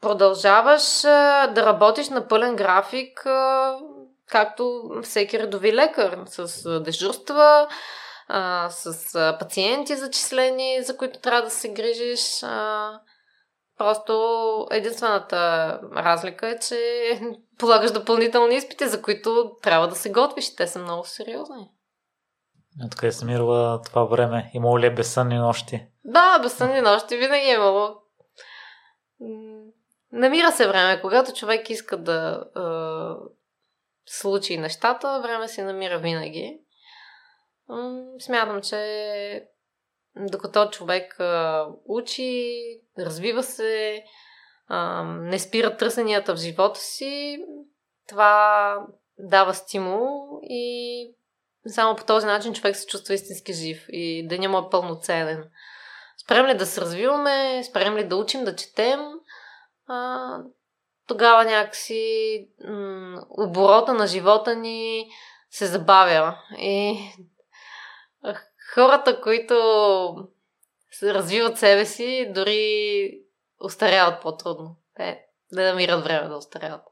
[0.00, 3.76] продължаваш а, да работиш на пълен график, а,
[4.28, 7.68] както всеки редови лекар, с а, дежурства,
[8.28, 12.42] а, с а, пациенти зачислени, за които трябва да се грижиш.
[12.42, 12.90] А,
[13.78, 16.78] просто единствената разлика е, че
[17.58, 20.54] полагаш допълнителни изпити, за които трябва да се готвиш.
[20.54, 21.70] Те са много сериозни.
[22.86, 24.50] Откъде се мирала това време?
[24.54, 25.86] Имало ли е безсънни нощи?
[26.04, 27.96] Да, безсънни нощи винаги е имало.
[30.12, 32.60] Намира се време, когато човек иска да е,
[34.06, 36.60] случи нещата, време се намира винаги.
[38.18, 39.48] Смятам, че
[40.16, 42.54] докато човек а, учи,
[42.98, 44.04] развива се,
[44.68, 47.44] а, не спира търсенията в живота си,
[48.08, 48.78] това
[49.18, 51.14] дава стимул и
[51.66, 55.44] само по този начин човек се чувства истински жив и да няма пълноценен.
[56.24, 59.00] Спрем ли да се развиваме, спрем ли да учим, да четем,
[59.86, 60.38] а,
[61.06, 65.08] тогава някакси м- оборота на живота ни
[65.50, 66.38] се забавя.
[66.58, 66.98] И
[68.74, 69.54] хората, които
[71.02, 73.10] развиват себе си, дори
[73.64, 74.76] устаряват по-трудно.
[74.94, 76.82] Те не намират време да устаряват.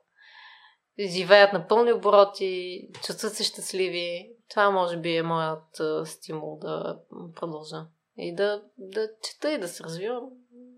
[1.00, 4.36] Живеят на пълни обороти, чувстват се щастливи.
[4.50, 6.98] Това може би е моят стимул да
[7.34, 7.86] продължа.
[8.16, 10.24] И да, да чета и да се развивам.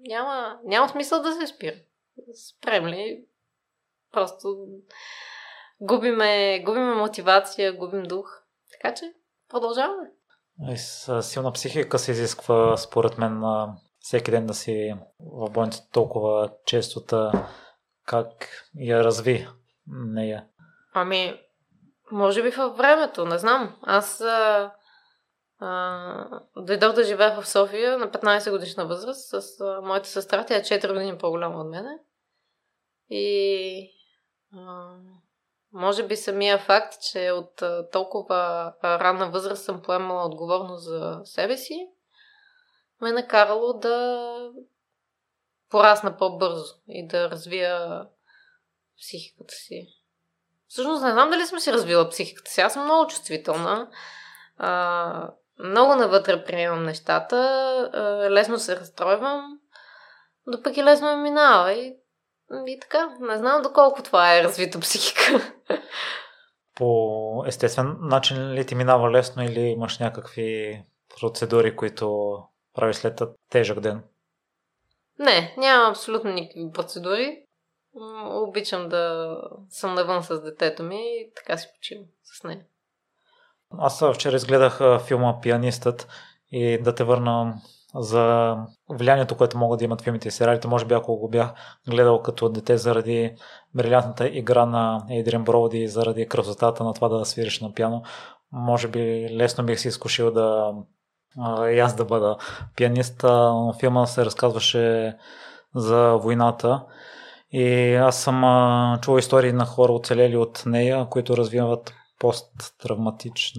[0.09, 1.77] Няма, няма смисъл да се спира.
[2.35, 3.25] Спрем ли,
[4.15, 4.67] Просто
[5.81, 8.43] губиме, губиме мотивация, губим дух.
[8.73, 9.15] Така че
[9.49, 10.11] продължаваме.
[10.77, 13.43] С силна психика се изисква, според мен,
[13.99, 17.49] всеки ден да си в болница толкова честота,
[18.07, 19.49] как я разви
[19.87, 20.47] нея.
[20.95, 21.41] Ами,
[22.13, 23.77] може би във времето, не знам.
[23.83, 24.73] Аз а,
[25.59, 30.47] а, дойдох да живея в София на 15 годишна възраст с моята сестра.
[30.47, 31.99] Тя е 4 години по-голяма от мене.
[33.11, 33.91] И
[35.75, 37.63] може би самия факт, че от
[37.93, 41.89] толкова а, ранна възраст съм поемала отговорност за себе си,
[43.01, 44.51] ме е накарало да
[45.71, 48.05] порасна по-бързо и да развия
[48.99, 49.89] психиката си.
[50.69, 52.61] Всъщност не знам дали съм си развила психиката си.
[52.61, 53.91] Аз съм много чувствителна.
[54.59, 57.37] А, много навътре приемам нещата.
[57.95, 59.59] А, лесно се разстройвам.
[60.47, 61.73] Допък лесно ме минава.
[61.73, 61.97] И,
[62.67, 63.17] и така.
[63.21, 65.54] Не знам доколко това е развита психика.
[66.77, 70.83] По естествен начин ли ти минава лесно или имаш някакви
[71.21, 72.39] процедури, които
[72.75, 74.03] прави след тежък ден?
[75.19, 77.41] Не, нямам абсолютно никакви процедури.
[78.25, 79.37] Обичам да
[79.69, 82.65] съм навън с детето ми и така си почивам с нея.
[83.79, 86.09] Аз вчера изгледах филма Пианистът
[86.51, 87.55] и да те върна
[87.95, 88.57] за
[88.91, 90.69] влиянието, което могат да имат филмите и сериалите.
[90.69, 91.53] Може би ако го бях
[91.89, 93.35] гледал като дете заради
[93.75, 98.03] брилянтната игра на Ейдриан Броуди и заради красотата на това да свириш на пиано,
[98.53, 100.73] може би лесно бих си изкушил да
[101.73, 102.37] и аз да бъда
[102.77, 103.23] пианист.
[103.23, 105.17] Но филма се разказваше
[105.75, 106.85] за войната
[107.51, 108.41] и аз съм
[109.01, 113.55] чувал истории на хора оцелели от нея, които развиват посттравматичен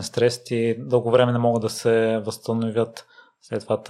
[0.00, 3.06] стрес и дълго време не могат да се възстановят
[3.40, 3.82] след това.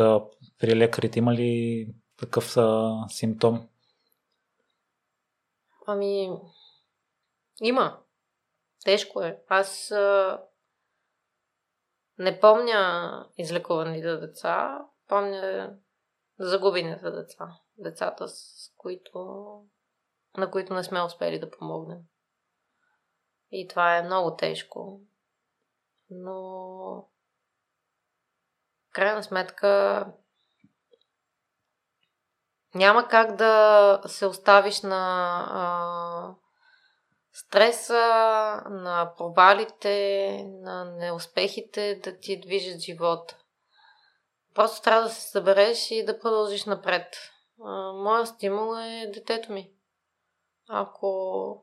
[0.58, 1.86] При лекарите има ли
[2.16, 3.68] такъв а, симптом?
[5.86, 6.30] Ами,
[7.60, 7.98] има.
[8.84, 9.42] Тежко е.
[9.48, 10.42] Аз а,
[12.18, 15.74] не помня излекуваните деца, помня
[16.38, 17.58] загубените деца.
[17.76, 19.18] Децата, с които,
[20.36, 21.98] на които не сме успели да помогнем.
[23.50, 25.00] И това е много тежко.
[26.10, 27.08] Но
[28.98, 30.06] крайна сметка
[32.74, 36.34] няма как да се оставиш на а,
[37.32, 38.02] стреса,
[38.70, 43.36] на провалите, на неуспехите да ти движат живота.
[44.54, 47.06] Просто трябва да се събереш и да продължиш напред.
[47.94, 49.70] Моя стимул е детето ми.
[50.68, 51.62] Ако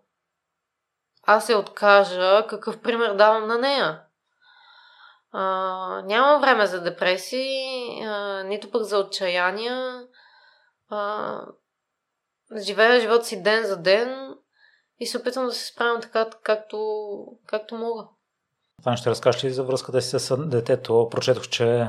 [1.24, 4.05] аз се откажа, какъв пример давам на нея?
[5.38, 10.04] А, нямам време за депресии, а, нито пък за отчаяния.
[10.90, 11.40] А,
[12.58, 14.36] живея живота си ден за ден
[15.00, 16.78] и се опитвам да се справям така, както,
[17.48, 18.04] както мога.
[18.82, 21.08] Това ще разкажеш ли за връзката си с детето?
[21.12, 21.88] Прочетох, че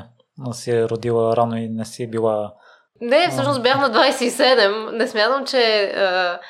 [0.52, 2.54] си е родила рано и не си била...
[3.00, 4.90] Не, всъщност бях на 27.
[4.90, 6.40] Не смятам, че а,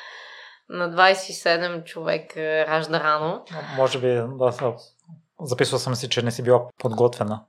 [0.69, 3.45] на 27 човек а, ражда рано.
[3.77, 4.51] Може би, да,
[5.41, 7.41] записвал съм си, че не си била подготвена.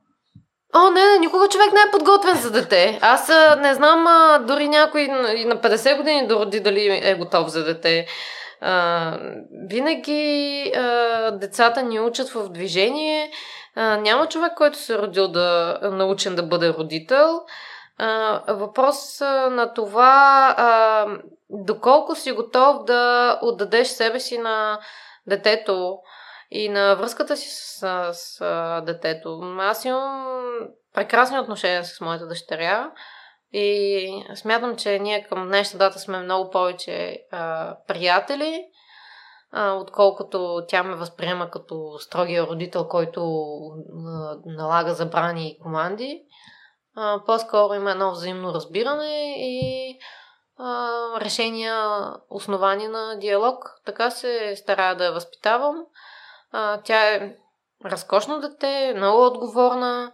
[0.75, 2.99] О, не, не, никога човек не е подготвен за дете.
[3.03, 3.29] Аз
[3.59, 5.01] не знам а, дори някой
[5.37, 8.07] и на 50 години да роди дали е готов за дете.
[8.61, 9.19] А,
[9.69, 13.31] винаги а, децата ни учат в движение.
[13.75, 17.41] А, няма човек, който се е родил да научен да бъде родител.
[17.99, 21.07] А, въпрос на това а,
[21.51, 24.79] доколко си готов да отдадеш себе си на
[25.27, 25.99] детето
[26.51, 29.41] и на връзката си с, с, детето.
[29.59, 30.47] Аз имам
[30.95, 32.93] прекрасни отношения с моята дъщеря.
[33.53, 38.65] И смятам, че ние към днешна дата сме много повече а, приятели,
[39.53, 43.21] а, отколкото тя ме възприема като строгия родител, който
[44.07, 46.23] а, налага забрани и команди.
[46.97, 49.99] А, по-скоро има едно взаимно разбиране и
[51.21, 51.77] решения
[52.31, 53.81] основани на диалог.
[53.85, 55.77] Така се старая да я възпитавам.
[56.53, 57.37] А, тя е
[57.85, 60.13] разкошно дете, много отговорна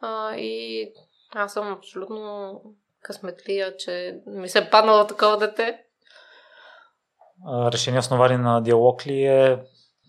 [0.00, 0.86] а, и
[1.34, 2.54] аз съм абсолютно
[3.02, 5.78] късметлия, че ми се е паднало такова дете.
[7.72, 9.58] Решение основани на диалог ли е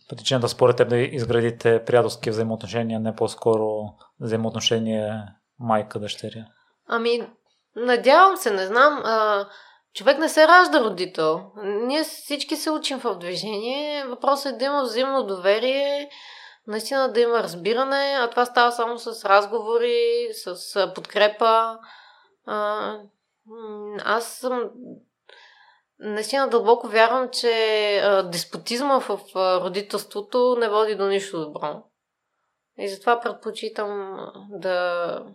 [0.10, 3.70] причината според теб да изградите приятелски взаимоотношения, не по-скоро
[4.20, 5.24] взаимоотношение
[5.60, 6.46] майка-дъщеря?
[6.88, 7.30] Ами,
[7.76, 9.02] надявам се, не знам.
[9.06, 9.48] А,
[9.94, 11.52] човек не се ражда родител.
[11.64, 14.06] Ние всички се учим в движение.
[14.06, 16.10] Въпросът е да има взаимно доверие,
[16.68, 21.78] наистина да има разбиране, а това става само с разговори, с подкрепа.
[24.06, 24.70] Аз съм
[26.00, 31.84] наистина дълбоко вярвам, че деспотизма в родителството не води до нищо добро.
[32.78, 34.18] И затова предпочитам
[34.50, 35.26] да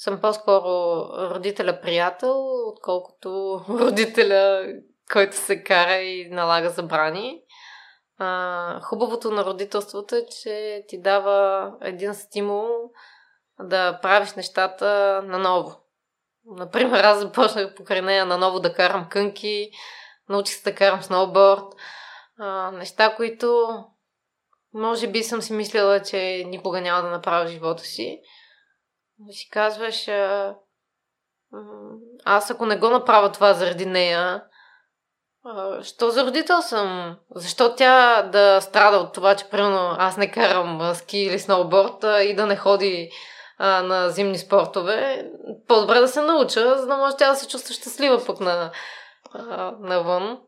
[0.00, 4.66] съм по-скоро родителя-приятел, отколкото родителя,
[5.12, 7.42] който се кара и налага забрани.
[8.18, 12.68] А, хубавото на родителството е, че ти дава един стимул
[13.62, 15.76] да правиш нещата наново.
[16.44, 19.70] Например, аз започнах покрай нея наново да карам кънки,
[20.28, 21.64] научих се да карам сноуборд.
[22.38, 23.78] А, неща, които
[24.74, 28.20] може би съм си мислила, че никога няма да направя в живота си.
[29.26, 30.54] Да си казваш, а,
[32.24, 34.44] аз ако не го направя това заради нея,
[35.44, 37.16] а, що за родител съм?
[37.34, 42.34] Защо тя да страда от това, че примерно аз не карам ски или сноуборд и
[42.34, 43.10] да не ходи
[43.58, 45.30] а, на зимни спортове?
[45.68, 48.72] По-добре да се науча, за да може тя да се чувства щастлива пък на,
[49.32, 50.40] а, навън.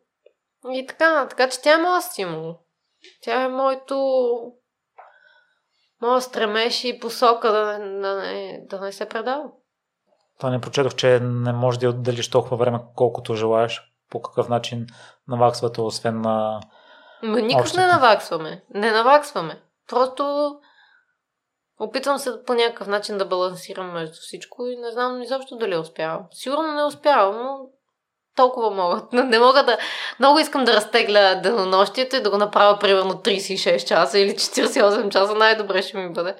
[0.72, 2.54] И така, така че тя е моят стимул.
[3.22, 3.96] Тя е моето
[6.02, 9.44] моя стремеж и посока да, да, не, да не се предава.
[10.38, 13.82] Това не прочетох, че не можеш да отделиш толкова време, колкото желаеш.
[14.10, 14.86] По какъв начин
[15.28, 16.60] наваксвате, освен на.
[17.22, 17.80] Ма никак общите.
[17.80, 18.64] не наваксваме.
[18.74, 19.62] Не наваксваме.
[19.88, 20.54] Просто
[21.80, 26.26] опитвам се по някакъв начин да балансирам между всичко и не знам изобщо дали успявам.
[26.30, 27.58] Сигурно не успявам, но
[28.36, 29.02] толкова мога.
[29.12, 29.78] Не мога да...
[30.18, 35.34] Много искам да разтегля денонощието и да го направя примерно 36 часа или 48 часа.
[35.34, 36.34] Най-добре ще ми бъде.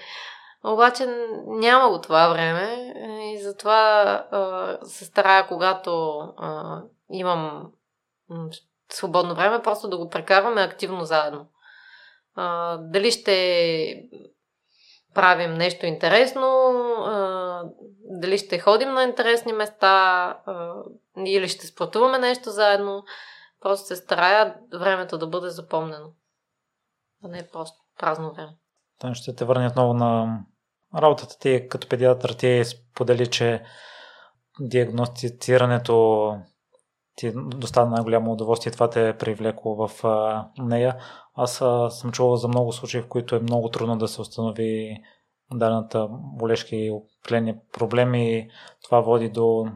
[0.65, 1.07] Обаче
[1.47, 2.95] няма го това време
[3.35, 6.81] и затова а, се старая, когато а,
[7.13, 7.71] имам
[8.91, 11.47] свободно време, просто да го прекарваме активно заедно.
[12.35, 14.09] А, дали ще
[15.15, 16.43] правим нещо интересно,
[17.07, 17.63] а,
[18.05, 19.89] дали ще ходим на интересни места
[20.47, 20.75] а,
[21.17, 23.05] или ще спортуваме нещо заедно.
[23.61, 26.09] Просто се старая времето да бъде запомнено.
[27.25, 28.53] А не просто празно време.
[28.99, 30.41] Там ще те върне отново на
[30.97, 32.31] работата ти като педиатър.
[32.31, 33.63] Ти сподели, че
[34.61, 36.37] диагностицирането
[37.17, 38.73] ти достана най-голямо удоволствие.
[38.73, 40.05] Това те е привлекло в
[40.59, 40.97] нея.
[41.35, 41.57] Аз
[41.99, 44.97] съм чувал за много случаи, в които е много трудно да се установи
[45.53, 48.51] дадената болешки и определени проблеми.
[48.85, 49.67] Това води до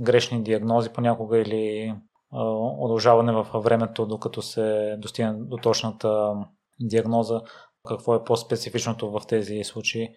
[0.00, 1.94] грешни диагнози понякога или
[2.32, 2.44] а,
[2.78, 6.34] удължаване във времето, докато се достигне до точната
[6.80, 7.40] диагноза.
[7.88, 10.08] Какво е по-специфичното в тези случаи?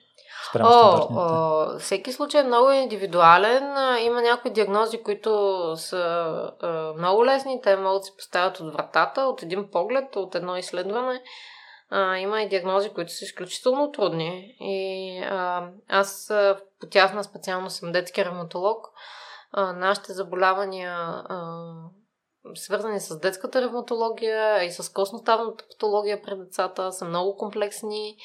[0.60, 3.64] О, о, всеки случай е много индивидуален.
[4.02, 6.32] Има някои диагнози, които са
[6.64, 6.68] е,
[7.00, 7.62] много лесни.
[7.62, 11.22] Те могат да се поставят от вратата, от един поглед, от едно изследване.
[11.90, 14.56] А, има и диагнози, които са изключително трудни.
[14.60, 16.34] И а, аз
[16.80, 18.88] по тясна специално съм детски ревматолог.
[19.60, 21.74] А, нашите заболявания, а,
[22.56, 28.18] свързани с детската ревматология и с костно-ставната патология при децата, са много комплексни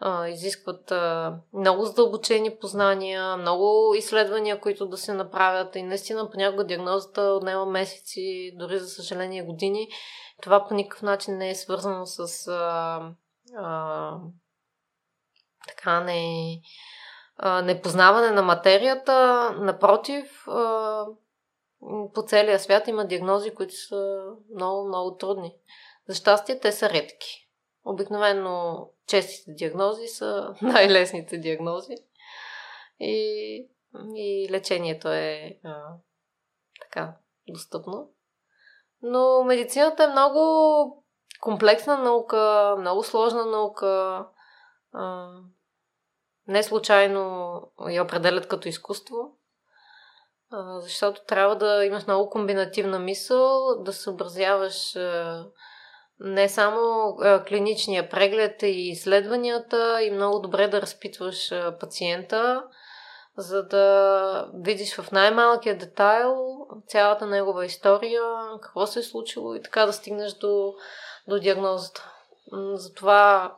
[0.00, 6.66] а, изискват а, много задълбочени познания, много изследвания, които да се направят и наистина понякога
[6.66, 9.88] диагнозата отнема месеци, дори за съжаление години.
[10.42, 13.00] Това по никакъв начин не е свързано с а,
[13.56, 14.16] а,
[15.68, 16.60] така не,
[17.64, 19.50] непознаване на материята.
[19.58, 20.44] Напротив,
[22.14, 24.24] по целия свят има диагнози, които са
[24.54, 25.56] много, много трудни.
[26.08, 27.48] За щастие, те са редки.
[27.84, 31.94] Обикновено честите диагнози са най-лесните диагнози.
[33.00, 33.66] И,
[34.14, 35.82] и лечението е а,
[36.80, 37.14] така
[37.48, 38.08] достъпно.
[39.02, 41.04] Но медицината е много
[41.40, 44.24] комплексна наука, много сложна наука.
[44.92, 45.30] А,
[46.48, 47.52] не случайно
[47.90, 49.36] я определят като изкуство,
[50.78, 54.96] защото трябва да имаш много комбинативна мисъл, да съобразяваш
[56.20, 57.16] не само
[57.48, 62.64] клиничния преглед и изследванията и много добре да разпитваш пациента,
[63.36, 68.22] за да видиш в най-малкия детайл цялата негова история,
[68.62, 70.74] какво се е случило и така да стигнеш до,
[71.28, 72.12] до диагнозата.
[72.74, 73.54] Затова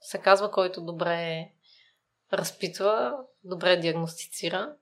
[0.00, 1.48] се казва, който добре
[2.32, 4.76] разпитва, добре диагностицира.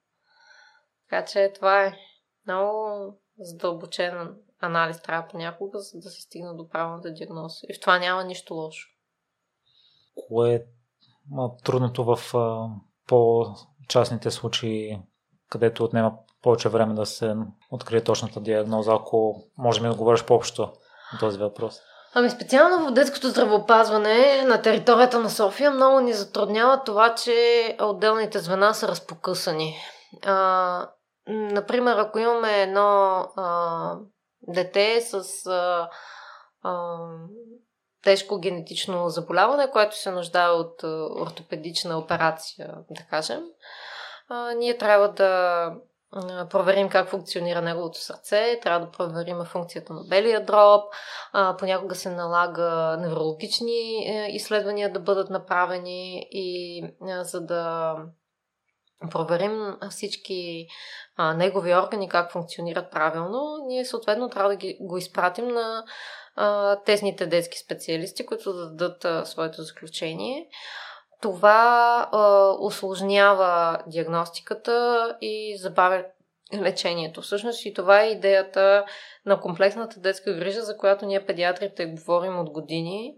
[1.09, 1.99] Така че това е
[2.47, 7.61] много задълбочен анализ трябва понякога, за да се стигне до правилната диагноза.
[7.69, 8.89] И в това няма нищо лошо.
[10.15, 10.65] Кое е
[11.65, 12.19] трудното в
[13.07, 14.99] по-частните случаи,
[15.51, 17.35] където отнема повече време да се
[17.71, 20.63] открие точната диагноза, ако можем да говориш по-общо
[21.13, 21.81] на този въпрос?
[22.15, 28.39] Ами специално в детското здравеопазване на територията на София много ни затруднява това, че отделните
[28.39, 29.77] звена са разпокъсани.
[30.27, 30.89] А,
[31.29, 33.97] например, ако имаме едно а,
[34.43, 35.89] дете с а,
[36.63, 36.99] а,
[38.05, 40.83] тежко генетично заболяване, което се нуждае от
[41.21, 43.43] ортопедична операция, да кажем,
[44.29, 45.73] а, ние трябва да
[46.51, 50.85] проверим как функционира неговото сърце, трябва да проверим функцията на белия дроб,
[51.59, 57.95] понякога се налага неврологични е, изследвания да бъдат направени и а, за да
[59.11, 60.67] проверим всички
[61.19, 65.85] негови органи как функционират правилно, ние съответно трябва да ги, го изпратим на
[66.37, 70.47] а, тесните детски специалисти, които да дадат своето заключение.
[71.23, 76.05] Това а, осложнява диагностиката и забавя
[76.55, 77.23] лечението.
[77.23, 78.85] Всъщност и това е идеята
[79.27, 83.15] на комплексната детска грижа, за която ние педиатрите говорим от години.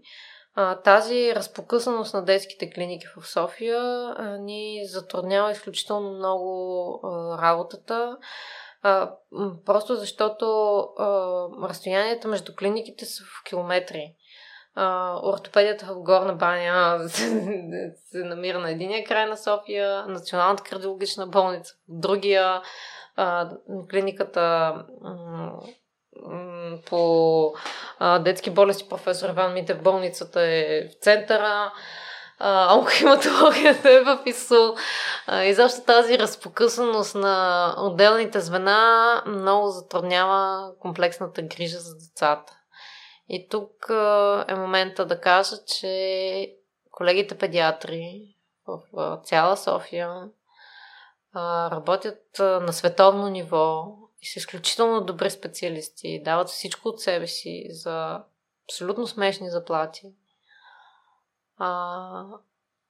[0.55, 3.81] А, тази разпокъсаност на детските клиники в София
[4.17, 8.17] а, ни затруднява изключително много а, работата.
[8.81, 9.11] А,
[9.65, 11.05] просто защото а,
[11.69, 14.15] разстоянията между клиниките са в километри.
[15.23, 17.29] Ортопедията в Горна баня се,
[18.05, 22.61] се намира на единия край на София, Националната кардиологична болница в другия,
[23.15, 23.49] а,
[23.89, 24.75] клиниката
[26.89, 27.53] по
[27.99, 31.71] а, детски болести професор Иван Митев болницата е в центъра,
[32.77, 34.75] онкохематологията е в ИСУ.
[35.43, 42.53] И защо тази разпокъсаност на отделните звена много затруднява комплексната грижа за децата.
[43.33, 43.85] И тук
[44.47, 46.55] е момента да кажа, че
[46.91, 48.35] колегите педиатри
[48.67, 48.81] в
[49.23, 50.29] цяла София
[51.71, 58.23] работят на световно ниво и са изключително добри специалисти, дават всичко от себе си за
[58.65, 60.13] абсолютно смешни заплати.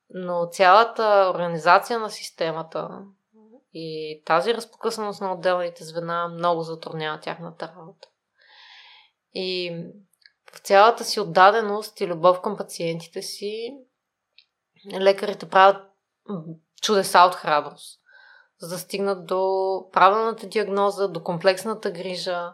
[0.09, 2.89] Но цялата организация на системата
[3.73, 8.07] и тази разпокъсаност на отделните звена много затруднява тяхната работа.
[9.33, 9.77] И
[10.53, 13.77] в цялата си отдаденост и любов към пациентите си,
[14.99, 15.77] лекарите правят
[16.81, 17.99] чудеса от храброст,
[18.59, 19.41] за да стигнат до
[19.91, 22.53] правилната диагноза, до комплексната грижа,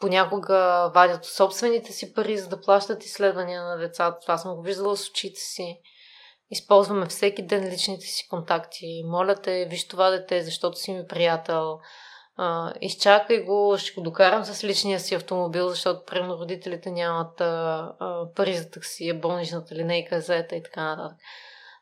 [0.00, 4.18] понякога вадят собствените си пари, за да плащат изследвания на децата.
[4.22, 5.80] Това съм го виждала с очите си.
[6.50, 9.02] Използваме всеки ден личните си контакти.
[9.06, 11.78] Моля те, виж това дете, защото си ми приятел.
[12.36, 17.92] А, изчакай го, ще го докарам с личния си автомобил, защото примерно родителите нямат а,
[17.98, 21.18] а, пари за таксия, болничната линейка, зета и така нататък.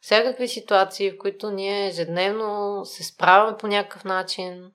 [0.00, 4.72] Всякакви ситуации, в които ние ежедневно се справяме по някакъв начин,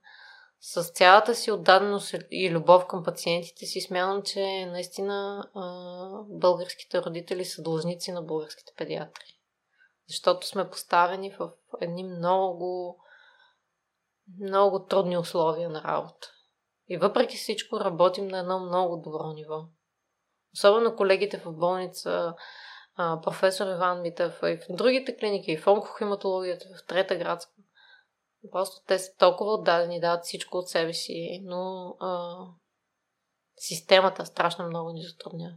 [0.66, 5.44] с цялата си отдаденост и любов към пациентите си, смятам, че наистина
[6.30, 9.40] българските родители са длъжници на българските педиатри.
[10.08, 11.50] Защото сме поставени в
[11.82, 12.98] едни много,
[14.40, 16.28] много трудни условия на работа.
[16.88, 19.66] И въпреки всичко работим на едно много добро ниво.
[20.54, 22.34] Особено колегите в болница,
[22.96, 27.54] професор Иван Митев и в другите клиники, и в онкохематологията, в Трета градска
[28.52, 32.38] Просто те са толкова отдадени, дават всичко от себе си, но а,
[33.56, 35.56] системата страшно много ни затруднява.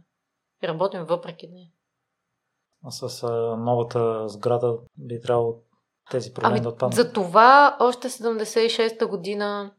[0.63, 1.71] И работим въпреки нея.
[2.83, 5.61] А с новата сграда би трябвало
[6.11, 6.95] тези проблеми ами, да отпаднат?
[6.95, 9.71] За това още 76-та година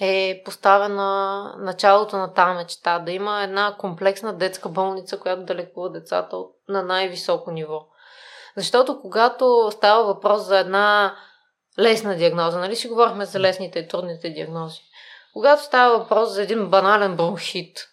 [0.00, 5.90] е поставена началото на тази мечта да има една комплексна детска болница, която да лекува
[5.90, 6.36] децата
[6.68, 7.86] на най-високо ниво.
[8.56, 11.16] Защото когато става въпрос за една
[11.78, 12.58] лесна диагноза.
[12.58, 14.80] Нали си говорихме за лесните и трудните диагнози.
[15.32, 17.88] Когато става въпрос за един банален бронхит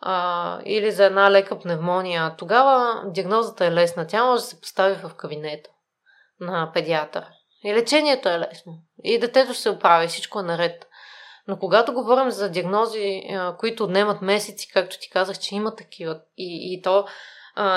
[0.00, 4.06] а, или за една лека пневмония, тогава диагнозата е лесна.
[4.06, 5.70] Тя може да се постави в кабинета
[6.40, 7.24] на педиатър.
[7.64, 8.78] И лечението е лесно.
[9.04, 10.86] И детето се оправи, всичко е наред.
[11.48, 13.22] Но когато говорим за диагнози,
[13.58, 17.06] които отнемат месеци, както ти казах, че има такива, и, и то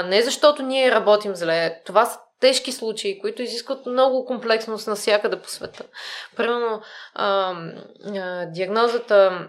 [0.05, 5.49] не защото ние работим зле, това са тежки случаи, които изискват много комплексност навсякъде по
[5.49, 5.83] света.
[6.35, 6.81] Примерно,
[8.47, 9.47] диагнозата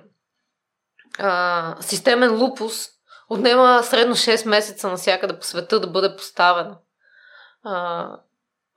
[1.80, 2.88] системен лупус
[3.30, 6.76] отнема средно 6 месеца навсякъде по света да бъде поставена.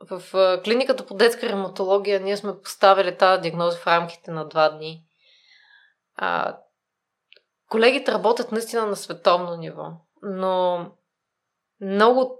[0.10, 0.22] В
[0.64, 5.04] клиниката по детска ревматология ние сме поставили тази диагноза в рамките на 2 дни.
[6.16, 6.58] А,
[7.70, 9.88] колегите работят наистина на световно ниво,
[10.22, 10.86] но
[11.82, 12.38] много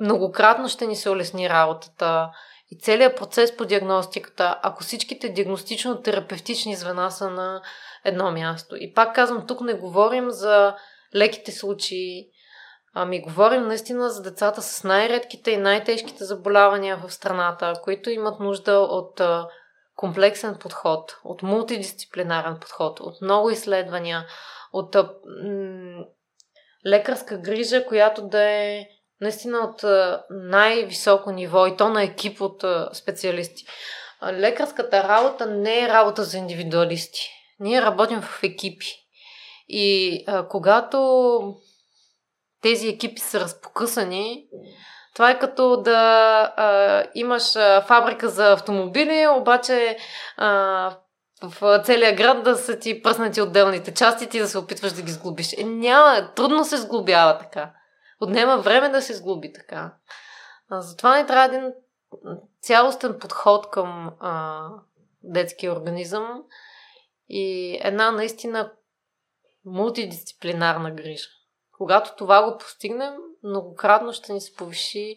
[0.00, 2.30] многократно ще ни се улесни работата
[2.70, 7.62] и целият процес по диагностиката, ако всичките диагностично-терапевтични звена са на
[8.04, 8.76] едно място.
[8.76, 10.76] И пак казвам, тук не говорим за
[11.14, 12.30] леките случаи,
[12.94, 18.78] ами говорим наистина за децата с най-редките и най-тежките заболявания в страната, които имат нужда
[18.78, 19.20] от
[19.96, 24.26] комплексен подход, от мултидисциплинарен подход, от много изследвания,
[24.72, 26.04] от м-
[26.86, 28.86] лекарска грижа, която да е
[29.20, 29.84] наистина от
[30.30, 33.64] най-високо ниво и то на екип от специалисти.
[34.32, 37.30] Лекарската работа не е работа за индивидуалисти.
[37.60, 38.86] Ние работим в екипи.
[39.68, 41.56] И а, когато
[42.62, 44.46] тези екипи са разпокъсани,
[45.14, 45.92] това е като да
[46.56, 49.96] а, имаш а, фабрика за автомобили, обаче
[50.36, 50.96] а,
[51.42, 55.12] в целия град да са ти пръснати отделните части, ти да се опитваш да ги
[55.12, 55.52] сглобиш.
[55.52, 57.72] Е, няма, трудно се сглобява така.
[58.20, 59.94] Отнема време да се сглоби така.
[60.70, 61.72] А, затова не трябва един
[62.60, 64.66] цялостен подход към а,
[65.22, 66.42] детския организъм
[67.28, 68.72] и една наистина
[69.64, 71.28] мултидисциплинарна грижа.
[71.80, 75.16] Когато това го постигнем, многократно ще ни се повиши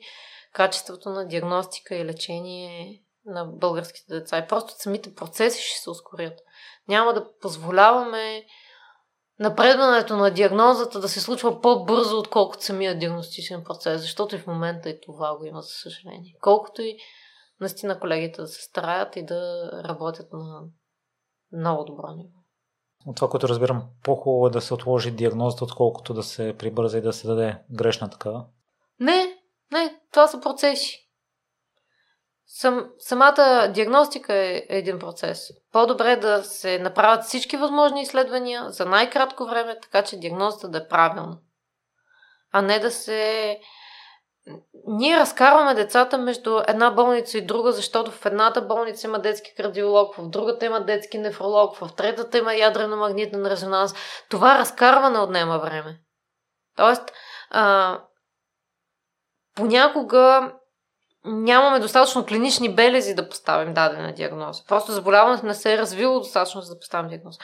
[0.53, 4.37] качеството на диагностика и лечение на българските деца.
[4.37, 6.39] И просто самите процеси ще се ускорят.
[6.87, 8.45] Няма да позволяваме
[9.39, 14.89] напредването на диагнозата да се случва по-бързо, отколкото самия диагностичен процес, защото и в момента
[14.89, 16.35] и това го има, за съжаление.
[16.41, 16.97] Колкото и
[17.59, 20.61] наистина колегите да се стараят и да работят на
[21.51, 22.42] много добро ниво.
[23.05, 27.01] От това, което разбирам, по-хубаво е да се отложи диагнозата, отколкото да се прибърза и
[27.01, 28.45] да се даде грешна такава.
[28.99, 29.37] Не,
[29.71, 30.99] не, това са процеси.
[32.45, 35.47] Сам, самата диагностика е един процес.
[35.71, 40.77] По-добре е да се направят всички възможни изследвания за най-кратко време, така че диагнозата да
[40.77, 41.37] е правилна.
[42.51, 43.59] А не да се
[44.87, 50.15] ние разкарваме децата между една болница и друга, защото в едната болница има детски кардиолог,
[50.15, 53.93] в другата има детски нефролог, в третата има ядрено-магнитен резонанс.
[54.29, 55.99] Това разкарване отнема време.
[56.77, 57.11] Тоест,
[57.49, 57.99] а,
[59.55, 60.53] понякога
[61.25, 64.63] нямаме достатъчно клинични белези да поставим дадена диагноза.
[64.67, 67.39] Просто заболяването не се е развило достатъчно за да поставим диагноза.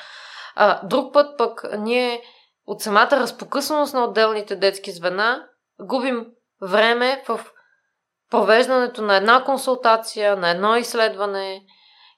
[0.55, 2.21] А, друг път пък ние
[2.67, 5.47] от самата разпокъсаност на отделните детски звена
[5.81, 6.25] губим
[6.61, 7.39] време в
[8.29, 11.61] провеждането на една консултация, на едно изследване–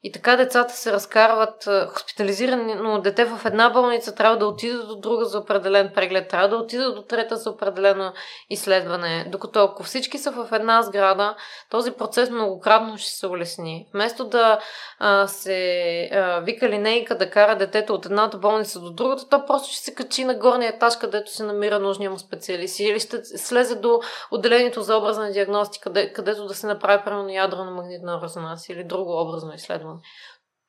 [0.03, 1.69] и така децата се разкарват.
[1.89, 6.55] Хоспитализирано дете в една болница трябва да отиде до друга за определен преглед, трябва да
[6.55, 8.13] отиде до трета за определено
[8.49, 9.25] изследване.
[9.31, 11.35] Докато ако всички са в една сграда,
[11.69, 13.87] този процес многократно ще се улесни.
[13.93, 14.59] Вместо да
[14.99, 19.73] а, се а, вика линейка да кара детето от едната болница до другата, то просто
[19.73, 22.79] ще се качи на горния етаж, където се намира нужния му специалист.
[22.79, 28.21] Или ще слезе до отделението за образна диагностика, където да се направи примерно ядрено магнитна
[28.23, 30.07] резонанс или друго образно изследване изследване.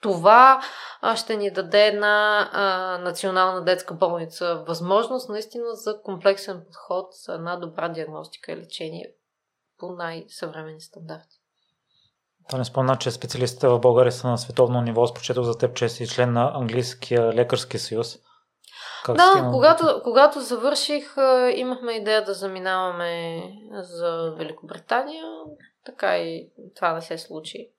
[0.02, 0.62] Това
[1.14, 7.56] ще ни даде една а, национална детска болница възможност наистина за комплексен подход, за една
[7.56, 9.12] добра диагностика и лечение
[9.78, 11.38] по най-съвремени стандарти.
[12.48, 15.06] Това не спомня, че специалистите в България са на световно ниво.
[15.06, 18.18] Спочетох за теб, че си член на Английския лекарски съюз.
[19.04, 21.14] Как да, когато, когато завърших,
[21.54, 23.42] имахме идея да заминаваме
[23.72, 25.24] за Великобритания.
[25.84, 27.70] Така и това не се случи.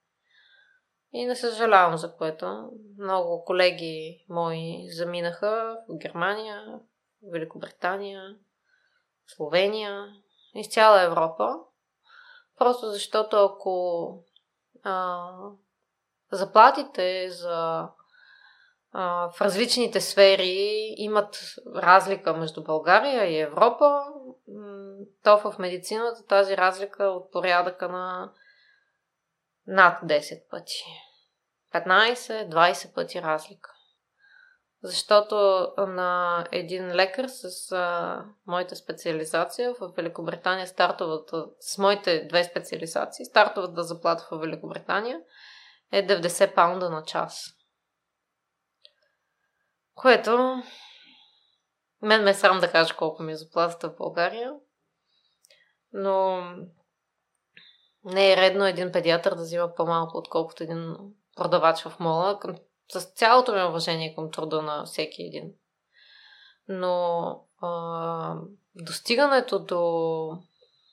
[1.14, 2.70] И не съжалявам за което.
[3.00, 6.62] Много колеги мои заминаха в Германия,
[7.22, 8.36] в Великобритания,
[9.28, 10.08] Словения,
[10.56, 11.56] из цяла Европа.
[12.58, 14.18] Просто защото ако
[14.84, 15.28] а,
[16.32, 17.88] заплатите за
[18.92, 24.06] а, в различните сфери имат разлика между България и Европа,
[25.24, 28.32] то в медицината тази разлика от порядъка на
[29.68, 30.84] над 10 пъти.
[31.74, 33.70] 15-20 пъти разлика.
[34.84, 35.36] Защото
[35.78, 43.84] на един лекар с а, моята специализация в Великобритания стартоват, с моите две специализации, стартовата
[43.84, 45.20] заплата в Великобритания
[45.92, 47.46] е 90 паунда на час.
[49.96, 50.64] Което
[52.02, 54.54] мен ме е срам да кажа колко ми е заплатата в България,
[55.94, 56.44] но
[58.06, 60.96] не е редно един педиатър да взима по-малко, отколкото един
[61.36, 62.56] продавач в мола, към,
[62.94, 65.54] с цялото ми уважение към труда на всеки един.
[66.68, 67.28] Но
[67.62, 68.36] а,
[68.76, 70.44] достигането до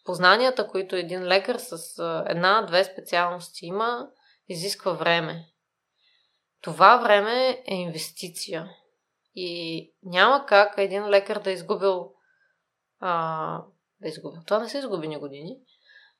[0.05, 4.09] познанията, които един лекар с една-две специалности има,
[4.49, 5.47] изисква време.
[6.61, 8.71] Това време е инвестиция.
[9.35, 12.13] И няма как един лекар да е изгубил.
[13.01, 13.11] А,
[14.01, 14.41] да е изгубил.
[14.47, 15.57] Това не са изгубени години.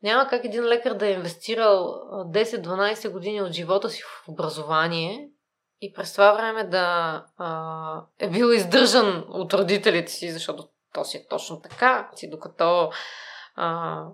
[0.03, 5.29] Няма как един лекар да е инвестирал 10-12 години от живота си в образование
[5.81, 11.17] и през това време да а, е бил издържан от родителите си, защото то си
[11.17, 12.91] е точно така, си докато
[13.57, 14.05] а,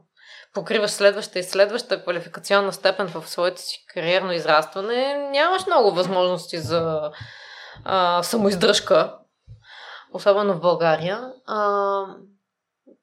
[0.55, 7.11] покриваш следваща и следваща квалификационна степен в своето си кариерно израстване, нямаш много възможности за
[7.85, 9.19] а, самоиздръжка,
[10.13, 11.33] особено в България.
[11.47, 12.03] А,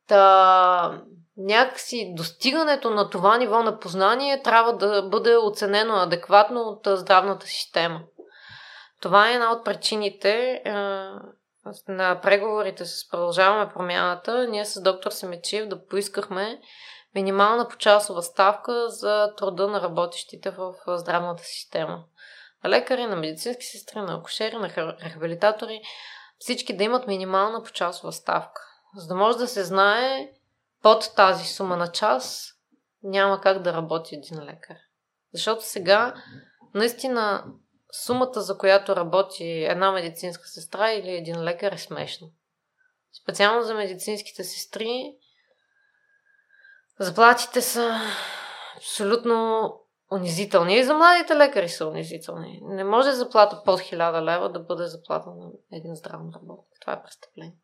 [0.07, 1.01] та,
[1.37, 8.01] някакси достигането на това ниво на познание трябва да бъде оценено адекватно от здравната система.
[9.01, 10.71] Това е една от причините а,
[11.87, 14.47] на преговорите с Продължаваме промяната.
[14.47, 16.61] Ние с доктор Семечиев да поискахме
[17.15, 22.03] минимална почасова ставка за труда на работещите в здравната система.
[22.63, 24.69] На лекари, на медицински сестри, на акушери, на
[25.03, 25.81] рехабилитатори,
[26.39, 28.61] всички да имат минимална почасова ставка.
[28.95, 30.29] За да може да се знае
[30.83, 32.53] под тази сума на час
[33.03, 34.77] няма как да работи един лекар.
[35.33, 36.13] Защото сега
[36.73, 37.45] наистина
[37.91, 42.27] сумата, за която работи една медицинска сестра или един лекар е смешна.
[43.23, 45.15] Специално за медицинските сестри
[46.99, 47.99] заплатите са
[48.77, 49.69] абсолютно
[50.11, 50.79] унизителни.
[50.79, 52.59] И за младите лекари са унизителни.
[52.63, 56.77] Не може заплата под 1000 лева да бъде заплата на един здравен работник.
[56.81, 57.57] Това е престъпление.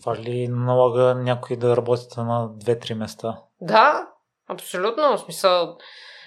[0.00, 3.38] Това ли налага някой да работите на 2-3 места?
[3.60, 4.08] Да,
[4.48, 5.16] абсолютно.
[5.16, 5.76] В смисъл,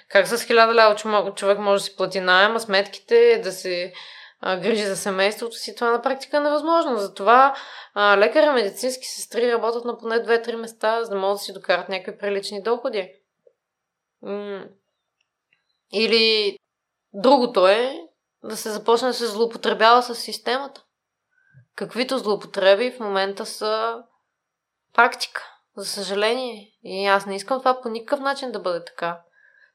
[0.09, 0.95] как с 1000 лева
[1.35, 3.93] човек може да си плати найема, сметките, да се
[4.43, 6.97] грижи за семейството си, това на практика е невъзможно.
[6.97, 7.55] Затова
[7.93, 11.89] а, лекари, медицински сестри работят на поне 2-3 места, за да могат да си докарат
[11.89, 13.11] някакви прилични доходи.
[15.93, 16.57] Или
[17.13, 17.93] другото е
[18.43, 20.83] да се започне да се злоупотребява с системата.
[21.77, 24.03] Каквито злоупотреби в момента са
[24.93, 25.43] практика,
[25.75, 26.71] за съжаление.
[26.83, 29.21] И аз не искам това по никакъв начин да бъде така.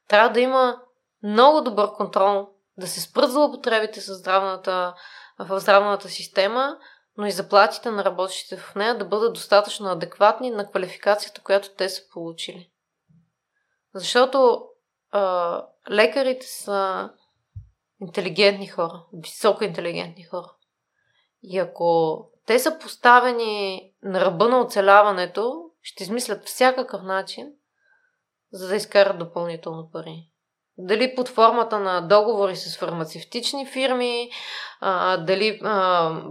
[0.07, 0.81] Трябва да има
[1.23, 4.93] много добър контрол, да се спрат злоупотребите с здравната,
[5.39, 6.77] в здравната система,
[7.17, 11.89] но и заплатите на работещите в нея да бъдат достатъчно адекватни на квалификацията, която те
[11.89, 12.71] са получили.
[13.93, 14.65] Защото
[15.11, 17.09] а, лекарите са
[18.01, 20.51] интелигентни хора, високо интелигентни хора.
[21.43, 27.53] И ако те са поставени на ръба на оцеляването, ще измислят всякакъв начин,
[28.51, 30.29] за да изкарат допълнително пари.
[30.77, 34.29] Дали под формата на договори с фармацевтични фирми,
[35.19, 35.59] дали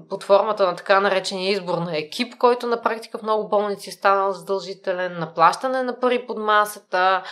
[0.09, 3.93] под формата на така наречения избор на екип, който на практика в много болници е
[3.93, 7.23] станал задължителен, на плащане на пари под масата,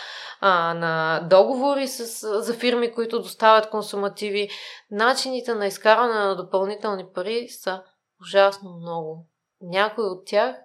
[0.41, 4.49] на договори с, за фирми, които доставят консумативи.
[4.91, 7.83] Начините на изкарване на допълнителни пари са
[8.21, 9.27] ужасно много.
[9.61, 10.55] Някои от тях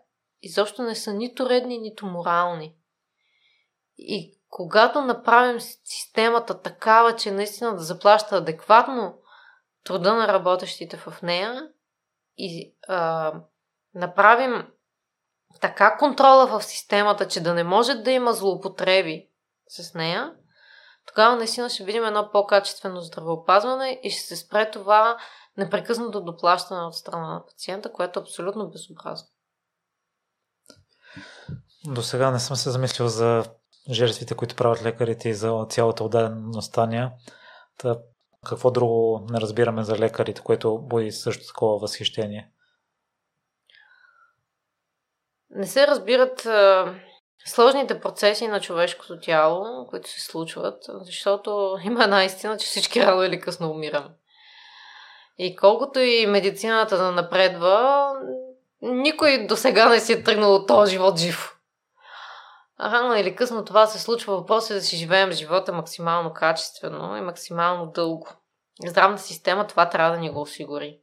[0.43, 2.75] изобщо не са нито редни, нито морални.
[3.99, 9.19] И когато направим системата такава, че наистина да заплаща адекватно
[9.85, 11.69] труда на работещите в нея
[12.37, 13.33] и а,
[13.95, 14.67] направим
[15.61, 19.29] така контрола в системата, че да не може да има злоупотреби
[19.69, 20.33] с нея,
[21.07, 25.19] тогава наистина ще видим едно по-качествено здравеопазване и ще се спре това
[25.57, 29.29] непрекъснато доплащане от страна на пациента, което е абсолютно безобразно.
[31.85, 33.45] До сега не съм се замислил за
[33.91, 37.13] жертвите, които правят лекарите и за цялата отдадена стания.
[37.79, 37.97] Та,
[38.47, 42.51] какво друго не разбираме за лекарите, което буди също такова възхищение?
[45.51, 46.95] Не се разбират а,
[47.47, 53.23] сложните процеси на човешкото тяло, които се случват, защото има една истина, че всички рано
[53.23, 54.09] или късно умираме.
[55.39, 58.11] И колкото и медицината да напредва,
[58.83, 61.56] никой до сега не си е тръгнал от този живот жив
[62.81, 64.37] рано или късно това се случва.
[64.37, 68.29] Въпросът е да си живеем живота максимално качествено и максимално дълго.
[68.87, 70.99] Здравната система това трябва да ни го осигури.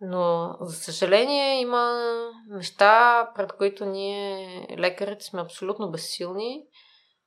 [0.00, 2.02] Но, за съжаление, има
[2.48, 6.62] неща, пред които ние, лекарите, сме абсолютно безсилни.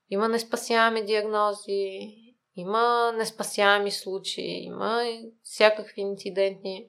[0.09, 2.15] Има неспасяеми диагнози,
[2.55, 5.03] има неспасяеми случаи, има
[5.43, 6.88] всякакви инцидентни.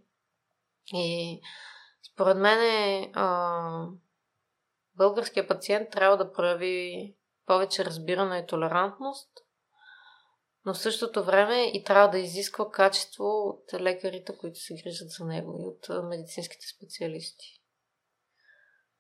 [0.95, 1.41] И
[2.13, 3.87] според мен е, а,
[4.97, 7.15] българския пациент трябва да прояви
[7.47, 9.31] повече разбиране и толерантност,
[10.65, 15.25] но в същото време и трябва да изисква качество от лекарите, които се грижат за
[15.25, 17.63] него и от медицинските специалисти.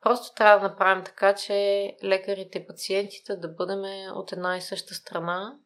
[0.00, 3.82] Просто трябва да направим така, че лекарите и пациентите да бъдем
[4.16, 5.58] от една и съща страна,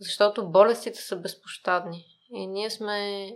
[0.00, 2.04] защото болестите са безпощадни.
[2.30, 3.30] И ние сме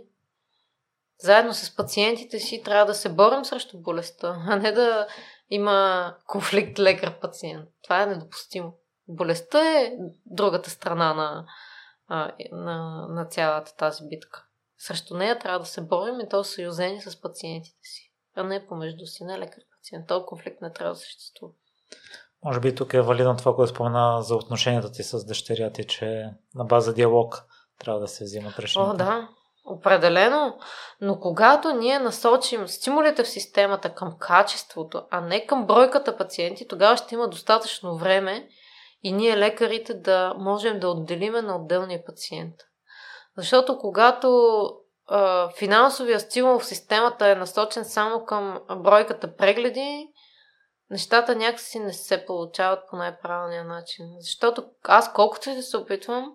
[1.23, 5.07] заедно с пациентите си трябва да се борим срещу болестта, а не да
[5.49, 7.69] има конфликт лекар-пациент.
[7.83, 8.73] Това е недопустимо.
[9.07, 9.93] Болестта е
[10.25, 11.45] другата страна на,
[12.51, 14.45] на, на цялата тази битка.
[14.77, 19.05] Срещу нея трябва да се борим и то съюзени с пациентите си, а не помежду
[19.05, 20.07] си, не лекар-пациент.
[20.07, 21.53] Този конфликт не трябва да съществува.
[22.45, 26.29] Може би тук е валидно това, което спомена за отношенията ти с дъщеря ти, че
[26.55, 27.43] на база диалог
[27.79, 28.89] трябва да се взимат решения.
[28.89, 29.29] О, да.
[29.65, 30.57] Определено,
[31.01, 36.97] но когато ние насочим стимулите в системата към качеството, а не към бройката пациенти, тогава
[36.97, 38.47] ще има достатъчно време
[39.03, 42.55] и ние лекарите да можем да отделиме на отделния пациент.
[43.37, 44.59] Защото когато
[45.07, 50.07] а, финансовия стимул в системата е насочен само към бройката прегледи,
[50.89, 54.05] нещата някакси не се получават по най-правилния начин.
[54.19, 56.33] Защото аз колкото и да се опитвам,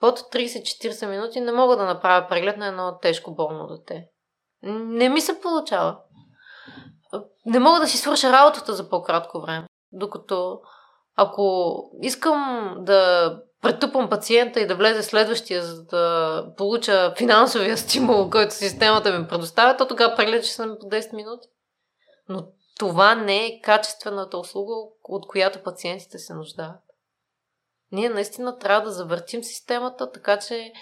[0.00, 4.06] под 30-40 минути не мога да направя преглед на едно тежко болно дете.
[4.62, 5.98] Не ми се получава.
[7.46, 9.66] Не мога да си свърша работата за по-кратко време.
[9.92, 10.60] Докато
[11.16, 18.54] ако искам да претупам пациента и да влезе следващия, за да получа финансовия стимул, който
[18.54, 21.48] системата ми предоставя, то тогава преглед ще съм по 10 минути.
[22.28, 22.46] Но
[22.78, 24.74] това не е качествената услуга,
[25.04, 26.80] от която пациентите се нуждаят.
[27.92, 30.72] Ние наистина трябва да завъртим системата, така че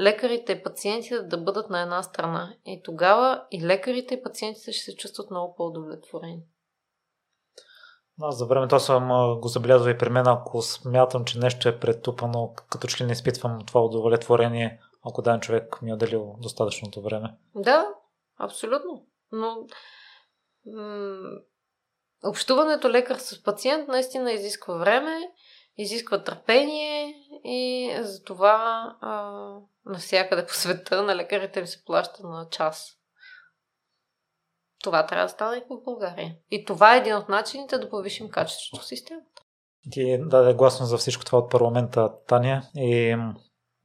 [0.00, 2.54] лекарите и пациентите да бъдат на една страна.
[2.66, 6.42] И тогава и лекарите и пациентите ще се чувстват много по-удовлетворени.
[8.20, 9.08] Аз за времето съм
[9.40, 13.12] го забелязвал и при мен, ако смятам, че нещо е претупано, като че ли не
[13.12, 17.34] изпитвам това удовлетворение, ако даден човек ми е отделил достатъчното време.
[17.54, 17.88] Да,
[18.38, 19.06] абсолютно.
[19.32, 19.66] Но
[20.66, 21.38] м-
[22.24, 25.20] общуването лекар с пациент наистина изисква време
[25.76, 27.14] изисква търпение
[27.44, 29.32] и затова а,
[29.86, 32.92] навсякъде по света на лекарите им се плаща на час.
[34.82, 36.36] Това трябва да стане и в България.
[36.50, 39.42] И това е един от начините да повишим качеството в системата.
[39.90, 43.16] Ти даде гласно за всичко това от парламента, Таня, и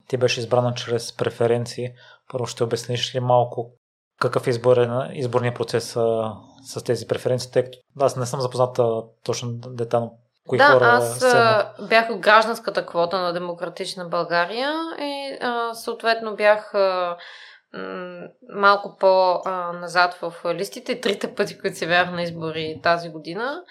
[0.08, 1.90] ти беше избрана чрез преференции.
[2.32, 3.72] Първо ще обясниш ли малко
[4.20, 6.34] какъв е изборен, изборния процес а,
[6.64, 10.20] с тези преференции, тъй като аз не съм запозната точно детално
[10.50, 11.66] Кои да, хора аз са...
[11.89, 17.18] бях от гражданската квота на Демократична България и а, съответно бях а,
[17.74, 23.64] м- малко по-назад в листите, трите пъти, които се бях на избори тази година,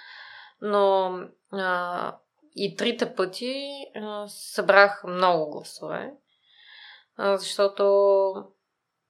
[0.60, 1.12] но
[1.52, 2.16] а,
[2.56, 6.12] и трите пъти а, събрах много гласове,
[7.16, 8.34] а, защото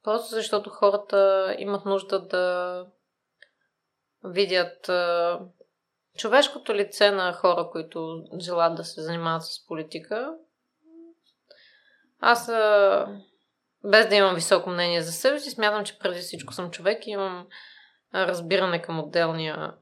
[0.04, 2.86] просто защото хората имат нужда да
[4.24, 5.38] видят а,
[6.18, 10.34] човешкото лице на хора, които желаят да се занимават с политика.
[12.20, 12.46] Аз,
[13.84, 17.10] без да имам високо мнение за себе си, смятам, че преди всичко съм човек и
[17.10, 17.46] имам
[18.14, 19.72] разбиране към отделния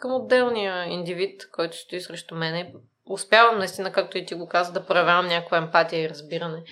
[0.00, 2.74] към отделния индивид, който стои срещу мене.
[3.06, 6.62] Успявам наистина, както и ти го каза, да проявявам някаква емпатия и разбиране.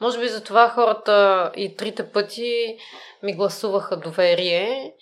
[0.00, 2.78] Може би за това хората и трите пъти
[3.22, 4.94] ми гласуваха доверие.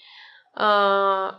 [0.54, 1.38] А,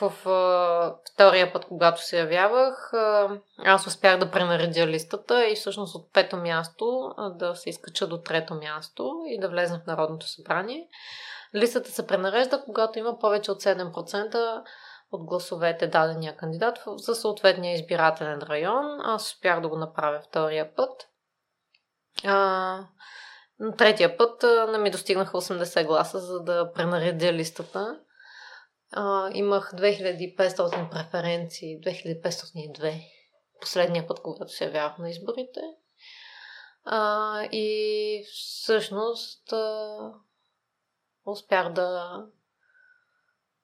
[0.00, 3.28] в а, втория път, когато се явявах, а,
[3.58, 8.18] аз успях да пренаредя листата и всъщност от пето място а, да се изкача до
[8.18, 10.88] трето място и да влезна в Народното събрание.
[11.54, 14.62] Листата се пренарежда, когато има повече от 7%
[15.12, 19.00] от гласовете дадения кандидат за съответния избирателен район.
[19.02, 21.08] Аз успях да го направя втория път.
[22.24, 22.78] А,
[23.78, 27.98] третия път а, не ми достигнаха 80 гласа, за да пренаредя листата
[28.92, 33.02] а, имах 2500 преференции, 2502
[33.60, 35.60] последния път, когато се явявах на изборите.
[36.84, 39.96] А, и всъщност а,
[41.26, 42.18] успях да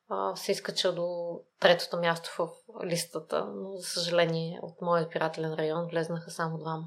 [0.09, 2.49] а, се изкача до третото място в
[2.85, 6.85] листата, но за съжаление от моят избирателен район влезнаха само двама.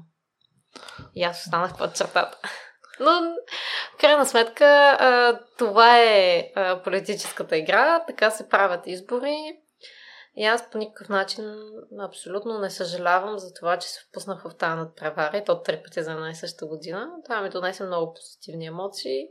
[1.14, 2.38] И аз останах под чертата.
[3.00, 3.36] Но,
[4.02, 6.52] крайна сметка, това е
[6.84, 9.58] политическата игра, така се правят избори.
[10.36, 11.44] И аз по никакъв начин
[12.00, 16.02] абсолютно не съжалявам за това, че се впуснах в тази надпревара и то три пъти
[16.02, 17.10] за една и съща година.
[17.24, 19.28] Това ми донесе много позитивни емоции.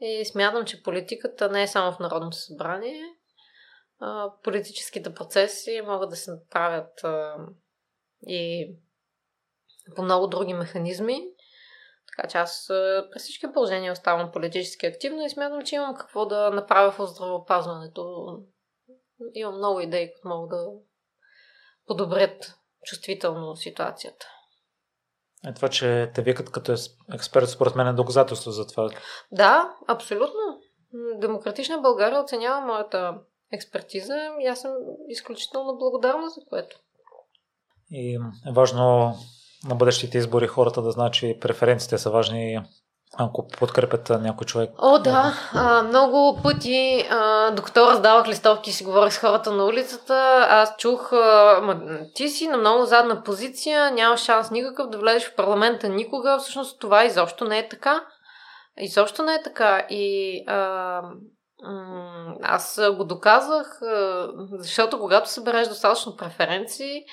[0.00, 3.02] И смятам, че политиката не е само в Народното събрание.
[4.42, 7.04] Политическите процеси могат да се направят
[8.26, 8.70] и
[9.96, 11.22] по много други механизми.
[12.16, 12.64] Така че аз
[13.12, 18.26] през всички положения оставам политически активна и смятам, че имам какво да направя в здравеопазването.
[19.34, 20.66] Имам много идеи, които могат да
[21.86, 24.26] подобрят чувствително ситуацията.
[25.46, 26.74] Е това, че те викат като
[27.14, 28.90] експерт, според мен е доказателство за това.
[29.32, 30.60] Да, абсолютно.
[31.14, 33.18] Демократична България оценява моята
[33.52, 34.72] експертиза и аз съм
[35.08, 36.78] изключително благодарна за което.
[37.90, 38.14] И
[38.48, 39.14] е важно
[39.68, 42.60] на бъдещите избори хората да знаят, че преференциите са важни.
[43.18, 44.70] ако подкрепят някой човек.
[44.78, 45.34] О, да.
[45.52, 50.76] А, много пъти, а, докато раздавах листовки и си говорих с хората на улицата, аз
[50.78, 51.80] чух, а,
[52.14, 56.38] ти си на много задна позиция, няма шанс никакъв да влезеш в парламента никога.
[56.38, 58.04] Всъщност това изобщо не е така.
[58.78, 59.86] Изобщо не е така.
[59.90, 61.02] И а,
[62.42, 63.80] аз го доказах,
[64.58, 67.04] защото когато събереш достатъчно преференции,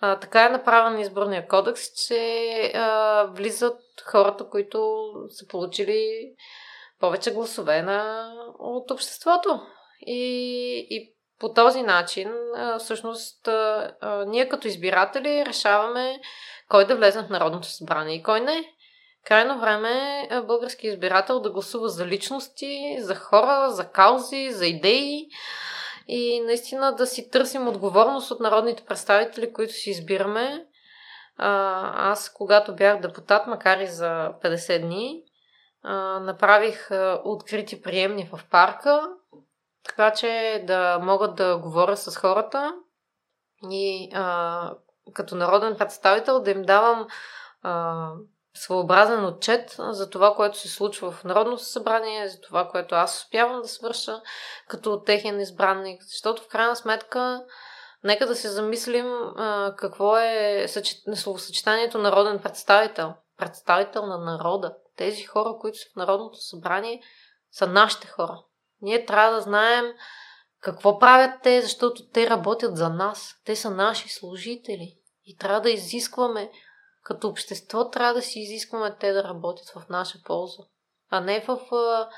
[0.00, 6.32] а, така е направен изборния кодекс, че а, влизат хората, които са получили
[7.00, 9.60] повече гласове на, от обществото.
[10.00, 16.20] И, и по този начин, а, всъщност, а, а, ние като избиратели решаваме
[16.68, 18.64] кой да влезе в Народното събрание и кой не.
[19.24, 25.28] Крайно време е български избирател да гласува за личности, за хора, за каузи, за идеи
[26.12, 30.66] и наистина да си търсим отговорност от народните представители, които си избираме.
[31.36, 35.22] Аз, когато бях депутат, макар и за 50 дни,
[36.20, 36.90] направих
[37.24, 39.08] открити приемни в парка,
[39.84, 42.74] така че да могат да говоря с хората
[43.70, 44.10] и
[45.12, 47.06] като народен представител да им давам
[48.54, 53.62] своеобразен отчет за това, което се случва в Народното събрание, за това, което аз успявам
[53.62, 54.20] да свърша
[54.68, 56.02] като техен избранник.
[56.02, 57.44] Защото в крайна сметка,
[58.04, 59.12] нека да се замислим
[59.76, 60.66] какво е
[61.14, 63.14] словосъчетанието народен представител.
[63.36, 64.76] Представител на народа.
[64.96, 67.02] Тези хора, които са в Народното събрание,
[67.52, 68.42] са нашите хора.
[68.82, 69.84] Ние трябва да знаем
[70.60, 73.34] какво правят те, защото те работят за нас.
[73.44, 74.96] Те са наши служители.
[75.24, 76.50] И трябва да изискваме
[77.02, 80.62] като общество трябва да си изискваме те да работят в наша полза,
[81.10, 82.08] а не в а,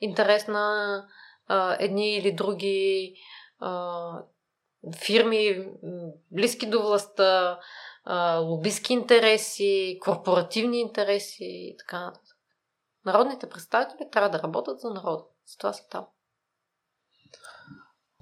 [0.00, 1.06] интерес на
[1.46, 3.14] а, едни или други
[3.58, 4.22] а,
[4.96, 5.68] фирми,
[6.30, 7.60] близки до властта,
[8.04, 12.36] а, лобистки интереси, корпоративни интереси и така нататък.
[13.04, 15.24] Народните представители трябва да работят за народа.
[15.46, 16.06] За това са там.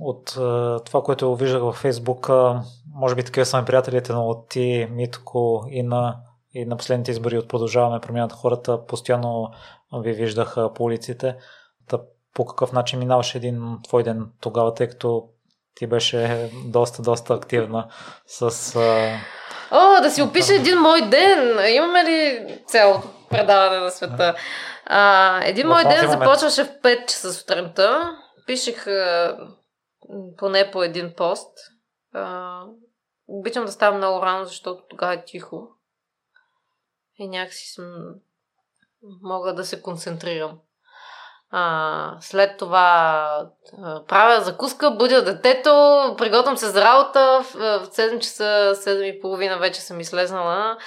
[0.00, 0.24] От
[0.84, 2.30] това, което виждах във Фейсбук,
[2.94, 6.16] може би такива са ми приятелите, но от ти, Митко и на,
[6.54, 9.50] и на последните избори от Продължаваме промяната хората, постоянно
[9.92, 11.36] ви виждаха по улиците.
[11.88, 11.98] Та,
[12.34, 15.28] по какъв начин минаваше един твой ден тогава, тъй като
[15.74, 17.88] ти беше доста, доста активна
[18.26, 18.42] с...
[19.70, 21.74] О, да си опише един мой ден!
[21.74, 24.34] Имаме ли цялото предаване на света?
[24.86, 26.10] А, един мой ден момент...
[26.10, 28.16] започваше в 5 часа сутринта.
[28.46, 28.86] Пишех
[30.36, 31.58] поне по един пост.
[32.12, 32.62] А,
[33.26, 35.68] обичам да ставам много рано, защото тогава е тихо.
[37.18, 38.14] И някакси съм...
[39.22, 40.58] мога да се концентрирам.
[41.50, 43.50] А, след това
[43.82, 45.70] а, правя закуска, будя детето,
[46.18, 47.40] приготвям се за работа.
[47.42, 50.78] В, в 7 часа, 7 и половина вече съм излезнала.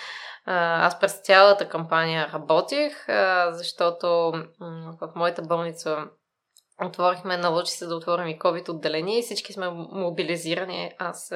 [0.45, 6.05] А, аз през цялата кампания работих, а, защото м- в моята болница
[6.87, 10.91] отворихме, наложи се да отворим и COVID отделение и всички сме мобилизирани.
[10.97, 11.33] Аз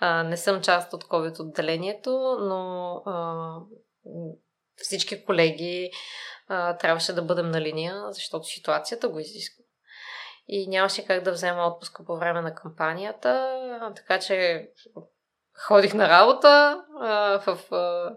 [0.00, 3.54] а, не съм част от COVID отделението, но а,
[4.76, 5.90] всички колеги
[6.48, 9.64] а, трябваше да бъдем на линия, защото ситуацията го изисква.
[10.48, 13.58] И нямаше как да взема отпуска по време на кампанията,
[13.96, 14.68] така че
[15.66, 16.80] ходих на работа
[17.46, 18.10] в а,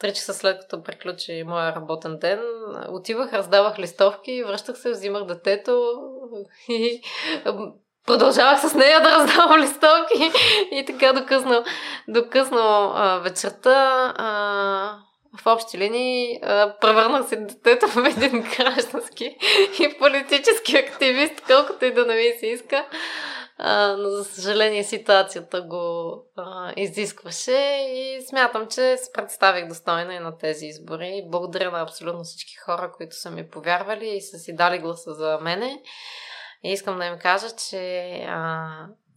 [0.00, 2.40] 3 часа след като приключи моя работен ден.
[2.88, 5.92] Отивах, раздавах листовки, връщах се, взимах детето
[6.68, 7.02] и
[8.06, 10.30] продължавах с нея да раздавам листовки
[10.72, 11.64] и така до късно,
[12.08, 14.14] до късно а, вечерта.
[15.42, 16.40] В общи линии
[16.80, 19.36] превърнах се детето в един граждански
[19.80, 22.86] и политически активист, колкото и да не ми се иска.
[23.60, 30.18] А, но за съжаление ситуацията го а, изискваше и смятам, че се представих достойно и
[30.18, 31.24] на тези избори.
[31.26, 35.38] Благодаря на абсолютно всички хора, които са ми повярвали и са си дали гласа за
[35.42, 35.82] мене.
[36.64, 38.68] И искам да им кажа, че а,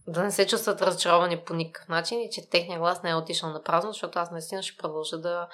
[0.08, 3.50] да не се чувстват разочаровани по никакъв начин и че техния глас не е отишъл
[3.50, 5.48] на празно, защото аз наистина ще продължа да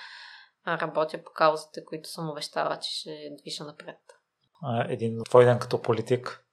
[0.68, 3.98] работя по каузите, които съм обещала, че ще движа напред.
[4.90, 6.47] Един твой ден като политик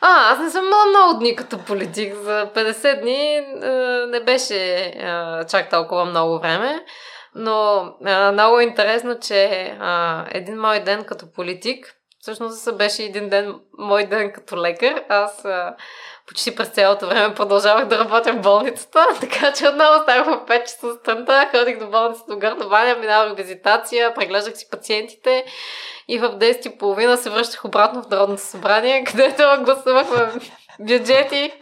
[0.00, 2.14] а, аз не съм имала много дни като политик.
[2.14, 3.42] За 50 дни е,
[4.06, 4.94] не беше е,
[5.50, 6.84] чак толкова много време.
[7.34, 9.78] Но е, много интересно, че е,
[10.30, 11.95] един мой ден като политик,
[12.26, 15.04] всъщност беше един ден мой ден като лекар.
[15.08, 15.64] Аз е,
[16.26, 20.62] почти през цялото време продължавах да работя в болницата, така че отново ставах в 5
[20.62, 25.44] часа сутринта, ходих до болницата до баня, минавах визитация, преглеждах си пациентите
[26.08, 30.40] и в 10.30 се връщах обратно в Народното събрание, където гласувах в
[30.80, 31.52] бюджети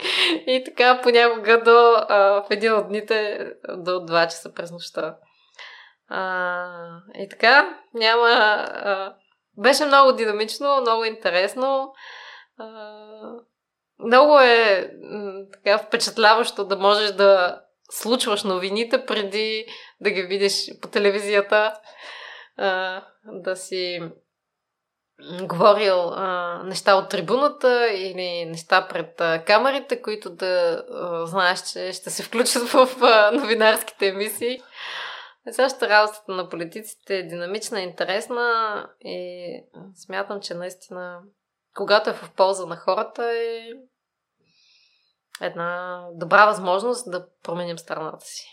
[0.46, 5.16] и така понякога до а, в един от дните до 2 часа през нощта.
[6.08, 6.66] А,
[7.14, 8.28] и така, няма.
[8.28, 9.14] А,
[9.58, 11.92] беше много динамично, много интересно.
[13.98, 14.90] Много е
[15.52, 17.60] така впечатляващо да можеш да
[17.90, 19.66] случваш новините преди
[20.00, 21.74] да ги видиш по телевизията,
[23.24, 24.00] да си
[25.42, 26.10] говорил
[26.64, 30.84] неща от трибуната или неща пред камерите, които да
[31.26, 32.88] знаеш, че ще се включат в
[33.32, 34.62] новинарските емисии.
[35.52, 39.64] Също работата на политиците е динамична, интересна и
[39.94, 41.20] смятам, че наистина,
[41.76, 43.68] когато е в полза на хората, е
[45.40, 48.46] една добра възможност да променим страната си.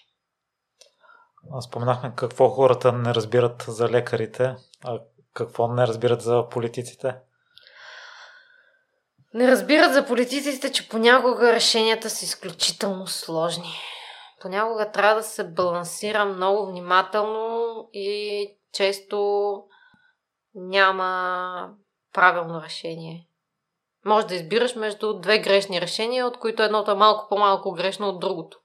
[1.61, 4.55] Споменахме какво хората не разбират за лекарите,
[4.85, 4.99] а
[5.33, 7.15] какво не разбират за политиците.
[9.33, 13.73] Не разбират за политиците, че понякога решенията са изключително сложни.
[14.41, 19.63] Понякога трябва да се балансира много внимателно и често
[20.55, 21.73] няма
[22.13, 23.27] правилно решение.
[24.05, 28.19] Може да избираш между две грешни решения, от които едното е малко по-малко грешно от
[28.19, 28.59] другото.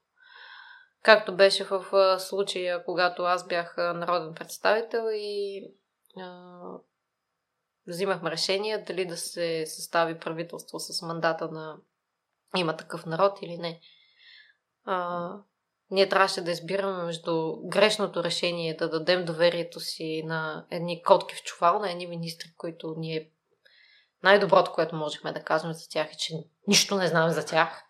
[1.03, 1.85] Както беше в
[2.19, 5.63] случая, когато аз бях народен представител и
[6.17, 6.59] а,
[7.87, 11.77] взимахме решение дали да се състави правителство с мандата на
[12.55, 13.81] има такъв народ или не.
[14.85, 15.29] А,
[15.91, 21.43] ние трябваше да избираме между грешното решение да дадем доверието си на едни котки в
[21.43, 23.29] чувал, на едни министри, които ние
[24.23, 26.33] най-доброто, което можехме да кажем за тях е, че
[26.67, 27.83] нищо не знаем за тях.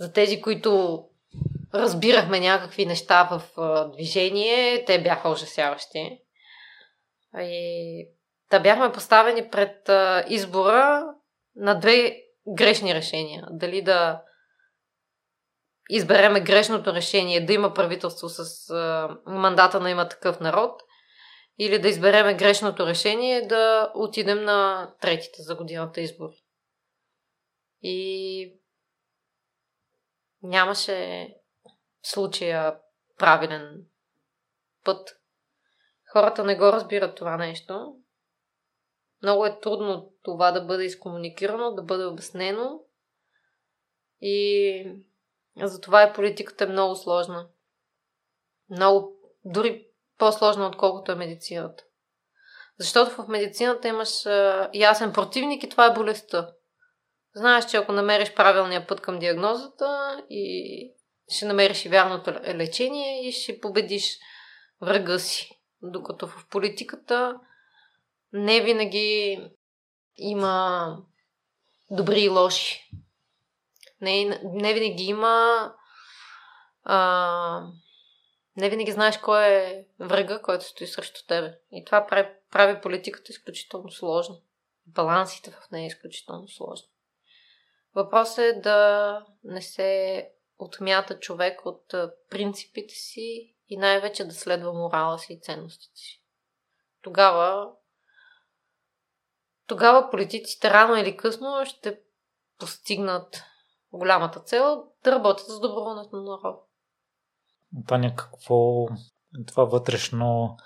[0.00, 1.02] За тези, които
[1.74, 3.42] разбирахме някакви неща в
[3.92, 6.18] движение, те бяха ужасяващи.
[7.38, 8.08] И
[8.50, 9.90] да бяхме поставени пред
[10.28, 11.04] избора
[11.56, 12.16] на две
[12.48, 13.46] грешни решения.
[13.50, 14.22] Дали да
[15.88, 18.72] избереме грешното решение да има правителство с
[19.26, 20.82] мандата на има такъв народ
[21.58, 26.44] или да избереме грешното решение да отидем на третите за годината избори.
[27.82, 28.54] И
[30.42, 31.28] нямаше
[32.02, 32.78] случая
[33.18, 33.86] правилен
[34.84, 35.20] път.
[36.12, 37.96] Хората не го разбират това нещо.
[39.22, 42.80] Много е трудно това да бъде изкомуникирано, да бъде обяснено.
[44.20, 44.92] И
[45.66, 47.48] затова и политиката е много сложна.
[48.70, 49.12] Много,
[49.44, 49.86] дори
[50.18, 51.84] по-сложна, отколкото е медицината.
[52.78, 56.50] Защото в медицината имаш а, ясен противник и това е болестта.
[57.34, 60.92] Знаеш, че ако намериш правилния път към диагнозата и
[61.28, 64.18] ще намериш и вярното лечение и ще победиш
[64.80, 65.58] врага си.
[65.82, 67.40] Докато в политиката
[68.32, 69.40] не винаги
[70.16, 70.96] има
[71.90, 72.90] добри и лоши.
[74.00, 75.74] Не, не винаги има.
[76.84, 77.66] А,
[78.56, 81.58] не винаги знаеш кой е врага, който стои срещу тебе.
[81.72, 84.36] И това прави, прави политиката изключително сложна.
[84.86, 86.88] Балансите в нея е изключително сложни.
[87.94, 91.94] Въпросът е да не се отмята човек от
[92.30, 96.22] принципите си и най-вече да следва морала си и ценностите си.
[97.02, 97.72] Тогава
[99.66, 102.00] тогава политиците рано или късно ще
[102.58, 103.42] постигнат
[103.92, 106.64] голямата цел да работят с доброволната на народ.
[107.86, 108.86] Таня, какво
[109.46, 110.56] това вътрешно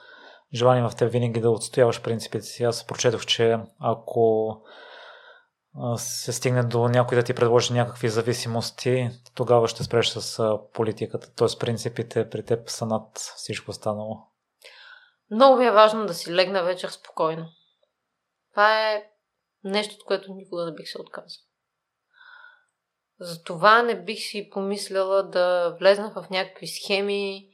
[0.54, 2.64] желание в теб винаги да отстояваш принципите си?
[2.64, 4.56] Аз прочетох, че ако
[5.96, 11.34] се стигне до някой да ти предложи някакви зависимости, тогава ще спреш с политиката.
[11.34, 11.58] Т.е.
[11.60, 14.18] принципите при теб са над всичко останало.
[15.30, 17.48] Много ми е важно да си легна вечер спокойно.
[18.50, 19.04] Това е
[19.64, 21.42] нещо, от което никога не бих се отказал.
[23.22, 27.48] Затова не бих си помисляла да влезна в някакви схеми,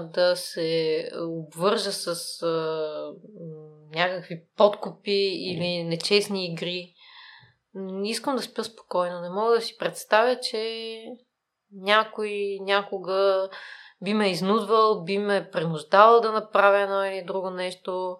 [0.00, 3.12] да се обвържа с а,
[3.94, 6.94] някакви подкупи или нечестни игри.
[7.74, 9.20] Не искам да спя спокойно.
[9.20, 11.04] Не мога да си представя, че
[11.72, 13.48] някой някога
[14.02, 18.16] би ме изнудвал, би ме принуждавал да направя едно или друго нещо.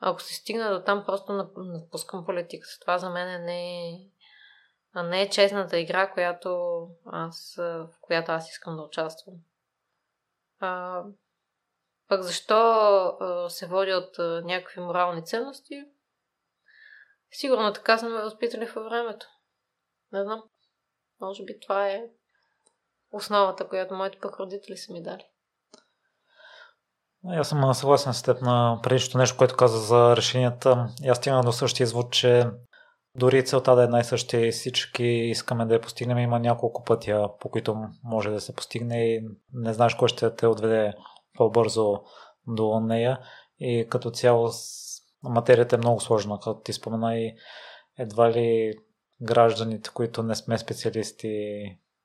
[0.00, 2.80] Ако се стигна до там, просто напускам политиката.
[2.80, 3.92] Това за мен не е,
[5.02, 9.34] не е честната игра, която аз, в която аз искам да участвам.
[10.60, 11.02] А,
[12.08, 12.54] пък защо
[13.20, 15.84] а, се води от а, някакви морални ценности?
[17.30, 19.26] Сигурно така са ме възпитали във времето.
[20.12, 20.42] Не знам.
[21.20, 22.04] Може би това е
[23.12, 25.26] основата, която моите пък родители са ми дали.
[27.28, 30.88] Аз съм съгласен с теб на предишното нещо, което каза за решенията.
[31.08, 32.46] Аз стигна до същия звук, че
[33.16, 37.48] дори целта да е най-същия и всички искаме да я постигнем, има няколко пътя, по
[37.48, 40.92] които може да се постигне и не знаеш кой ще те отведе
[41.34, 42.00] по-бързо
[42.46, 43.20] до нея.
[43.58, 44.50] И като цяло
[45.22, 47.34] материята е много сложна, като ти спомена и
[47.98, 48.74] едва ли
[49.22, 51.64] гражданите, които не сме специалисти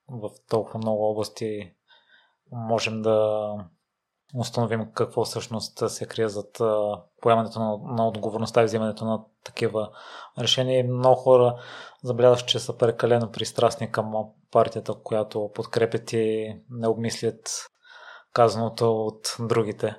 [0.10, 1.74] в толкова много области,
[2.52, 3.50] можем да
[4.36, 6.62] установим какво всъщност се крие зад
[7.22, 9.90] поемането на, на отговорността и взимането на такива
[10.40, 10.84] решения.
[10.84, 11.62] Много хора
[12.04, 14.14] забелязват, че са прекалено пристрастни към
[14.52, 17.70] партията, която подкрепят и не обмислят
[18.34, 19.96] казаното от другите.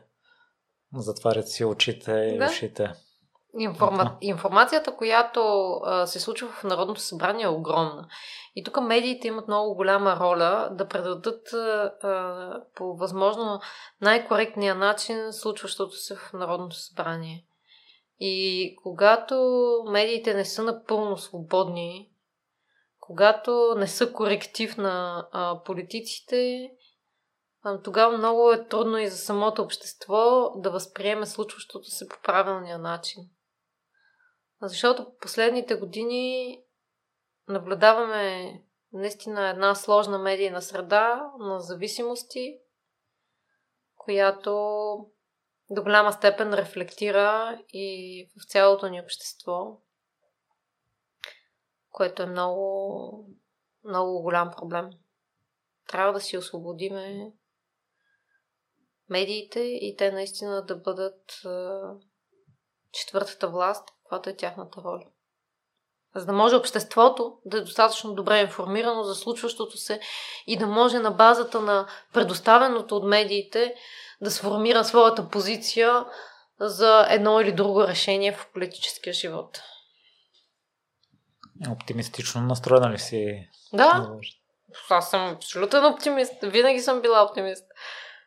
[0.94, 2.46] Затварят си очите и да.
[2.46, 2.92] ушите.
[3.58, 4.16] Информа...
[4.20, 5.40] Информацията, която
[5.84, 8.08] а, се случва в Народното събрание е огромна.
[8.56, 13.60] И тук медиите имат много голяма роля да предадат а, по възможно
[14.00, 17.44] най-коректния начин случващото се в Народното събрание.
[18.20, 19.34] И когато
[19.88, 22.10] медиите не са напълно свободни,
[23.00, 26.70] когато не са коректив на а, политиците,
[27.84, 33.22] тогава много е трудно и за самото общество да възприеме случващото се по правилния начин.
[34.62, 36.58] Защото последните години
[37.48, 38.54] наблюдаваме
[38.92, 42.58] наистина една сложна медийна среда на зависимости,
[43.96, 44.52] която
[45.70, 49.80] до голяма степен рефлектира и в цялото ни общество,
[51.90, 53.28] което е много,
[53.84, 54.90] много голям проблем.
[55.88, 57.32] Трябва да си освободиме
[59.08, 61.42] медиите и те наистина да бъдат
[62.92, 65.04] четвъртата власт, каквато е тяхната роля.
[66.16, 70.00] За да може обществото да е достатъчно добре информирано за случващото се
[70.46, 73.74] и да може на базата на предоставеното от медиите
[74.20, 76.04] да сформира своята позиция
[76.60, 79.62] за едно или друго решение в политическия живот.
[81.70, 83.48] Оптимистично настроена ли си?
[83.72, 84.10] Да.
[84.90, 86.34] Аз съм абсолютен оптимист.
[86.42, 87.64] Винаги съм била оптимист.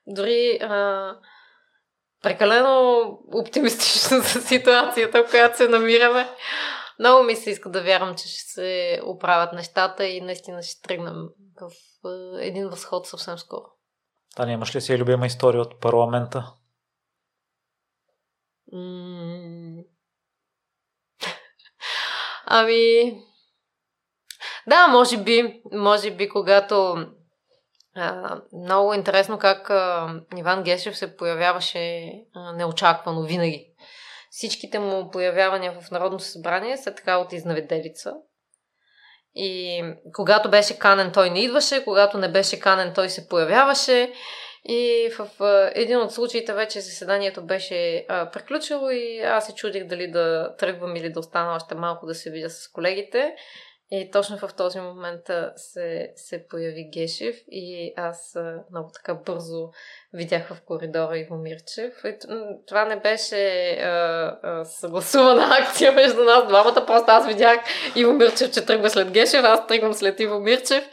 [0.07, 1.15] Дори а,
[2.23, 3.01] прекалено
[3.33, 6.29] оптимистична за ситуацията, в която се намираме.
[6.99, 11.15] Много ми се иска да вярвам, че ще се оправят нещата и наистина ще тръгнем
[11.61, 11.71] в
[12.39, 13.65] един възход съвсем скоро.
[14.35, 16.53] Таня, имаш ли си любима история от парламента?
[22.45, 23.13] Ами...
[24.67, 27.05] Да, може би, може би, когато
[28.53, 33.67] много интересно как а, Иван Гешев се появяваше а, неочаквано винаги.
[34.29, 38.13] Всичките му появявания в Народното събрание са така от изнаведелица.
[39.35, 39.83] И
[40.13, 44.13] когато беше канен, той не идваше, когато не беше канен, той се появяваше.
[44.65, 49.87] И в а, един от случаите вече заседанието беше а, приключило и аз се чудих
[49.87, 53.35] дали да тръгвам или да остана още малко да се видя с колегите.
[53.95, 55.21] И точно в този момент
[55.55, 58.37] се, се появи Гешев и аз
[58.71, 59.69] много така бързо
[60.13, 61.93] видях в коридора Иво Мирчев.
[62.05, 62.15] И
[62.67, 63.89] това не беше а,
[64.43, 67.59] а, съгласувана акция между нас двамата, просто аз видях
[67.95, 70.89] Иво Мирчев, че тръгва след Гешев, аз тръгвам след Иво Мирчев.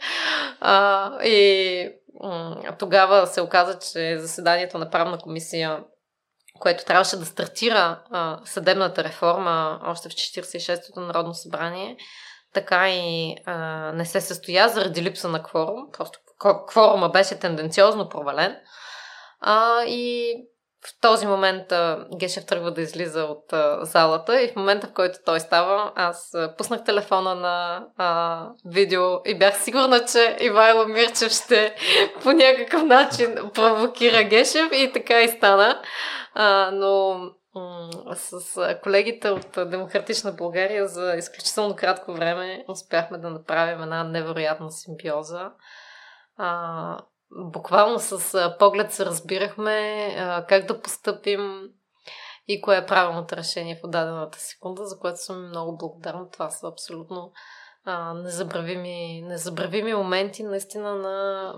[0.59, 1.89] А, и
[2.23, 5.83] м- тогава се оказа, че заседанието на правна комисия
[6.59, 11.97] което трябваше да стартира а, съдебната реформа още в 46-то Народно събрание,
[12.53, 13.55] така и а,
[13.91, 15.91] не се състоя заради липса на кворум.
[15.97, 16.19] Просто
[16.67, 18.57] кворума беше тенденциозно провален.
[19.39, 20.35] А, и
[20.87, 24.93] в този момент а, Гешев тръгва да излиза от а, залата и в момента, в
[24.93, 30.85] който той става, аз а, пуснах телефона на а, видео и бях сигурна, че Ивайло
[30.85, 31.75] Мирчев ще
[32.23, 35.81] по някакъв начин провокира Гешев и така и стана.
[36.33, 37.19] А, но
[38.15, 45.51] с колегите от Демократична България за изключително кратко време успяхме да направим една невероятна симбиоза.
[46.37, 46.97] А,
[47.31, 51.69] буквално с поглед се разбирахме а, как да постъпим
[52.47, 56.29] и кое е правилното решение в дадената секунда, за което съм много благодарна.
[56.29, 57.31] Това са абсолютно
[57.85, 61.53] а, незабравими, незабравими моменти наистина на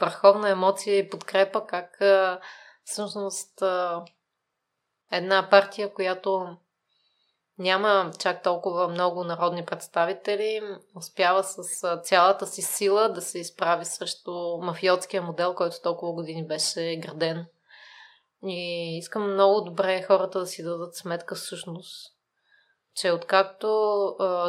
[0.00, 2.40] върховна емоция и подкрепа, как а,
[2.84, 4.04] всъщност а,
[5.10, 6.56] една партия, която
[7.58, 10.62] няма чак толкова много народни представители,
[10.96, 11.62] успява с
[12.02, 17.46] цялата си сила да се изправи срещу мафиотския модел, който толкова години беше граден.
[18.46, 22.12] И искам много добре хората да си дадат сметка всъщност,
[22.94, 23.68] че откакто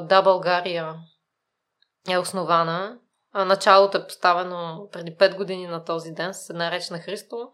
[0.01, 0.95] Да, България
[2.09, 2.99] е основана,
[3.33, 7.51] а началото е поставено преди 5 години на този ден с една реч на Христо,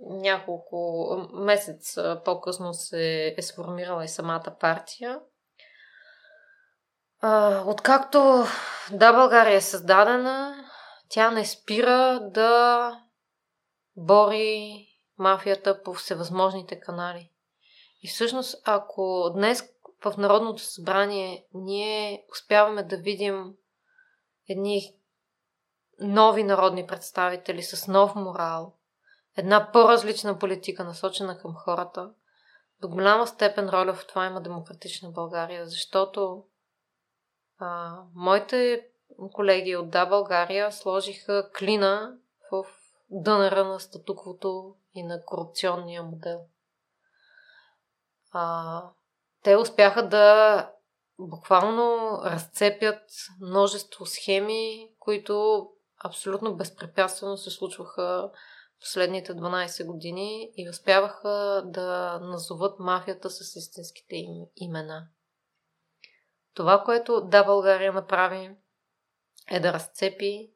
[0.00, 5.20] няколко месец по-късно се е сформирала и самата партия.
[7.66, 8.44] Откакто
[8.92, 10.64] Да, България е създадена,
[11.08, 12.92] тя не спира да
[13.96, 14.86] бори
[15.18, 17.30] мафията по всевъзможните канали.
[18.02, 19.68] И всъщност, ако днес
[20.04, 23.54] в Народното събрание ние успяваме да видим
[24.48, 24.94] едни
[26.00, 28.74] нови народни представители с нов морал,
[29.36, 32.10] една по-различна политика, насочена към хората,
[32.80, 36.44] до голяма степен роля в това има демократична България, защото
[37.58, 38.86] а, моите
[39.32, 42.16] колеги от Да България сложиха клина
[42.52, 42.64] в
[43.10, 46.40] дънера на статуквото и на корупционния модел.
[48.32, 48.82] А,
[49.42, 50.70] те успяха да
[51.18, 53.02] буквално разцепят
[53.40, 55.66] множество схеми, които
[56.04, 58.30] абсолютно безпрепятствено се случваха
[58.80, 65.08] последните 12 години и успяваха да назоват мафията с истинските им имена.
[66.54, 68.56] Това, което Да България направи,
[69.50, 70.50] е да разцепи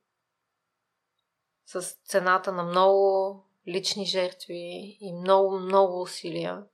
[1.67, 6.65] с цената на много лични жертви и много, много усилия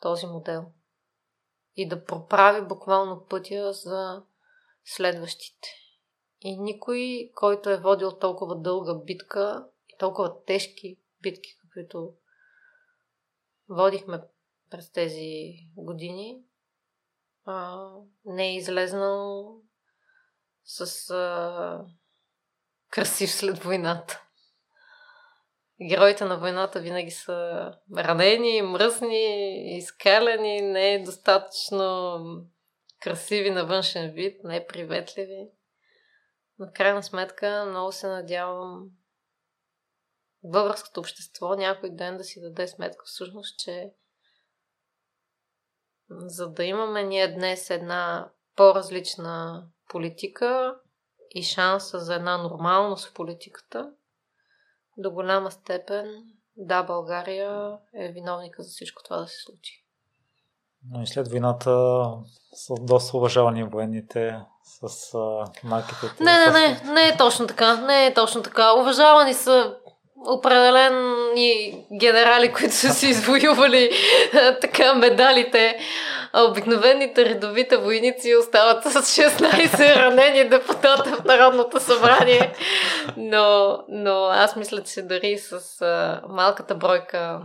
[0.00, 0.64] този модел.
[1.76, 4.22] И да проправи буквално пътя за
[4.84, 5.68] следващите.
[6.40, 9.66] И никой, който е водил толкова дълга битка
[10.02, 12.14] толкова тежки битки, каквито
[13.68, 14.20] водихме
[14.70, 16.42] през тези години,
[17.44, 17.88] а,
[18.24, 19.54] не е излезнал
[20.64, 21.84] с а,
[22.90, 24.22] красив след войната.
[25.88, 32.18] Героите на войната винаги са ранени, мръсни, изкалени, не е достатъчно
[33.00, 35.48] красиви на външен вид, не е приветливи.
[36.58, 38.90] Но в крайна сметка много се надявам
[40.44, 43.92] българското общество някой ден да си даде сметка всъщност, че
[46.10, 50.76] за да имаме ние днес една по-различна политика
[51.30, 53.90] и шанса за една нормалност в политиката,
[54.96, 56.24] до голяма степен,
[56.56, 59.86] да, България е виновника за всичко това да се случи.
[60.90, 61.70] Но и след войната
[62.54, 66.06] са доста уважавани военните с а, марките.
[66.20, 67.76] Не, не, не, не е точно така.
[67.76, 68.80] Не е точно така.
[68.80, 69.76] Уважавани са
[70.26, 73.90] определени генерали, които са си извоювали
[74.60, 75.78] така медалите.
[76.32, 82.52] А обикновените редовите войници остават с 16 ранени депутата в Народното събрание.
[83.16, 87.40] Но, но аз мисля, че дори с а, малката бройка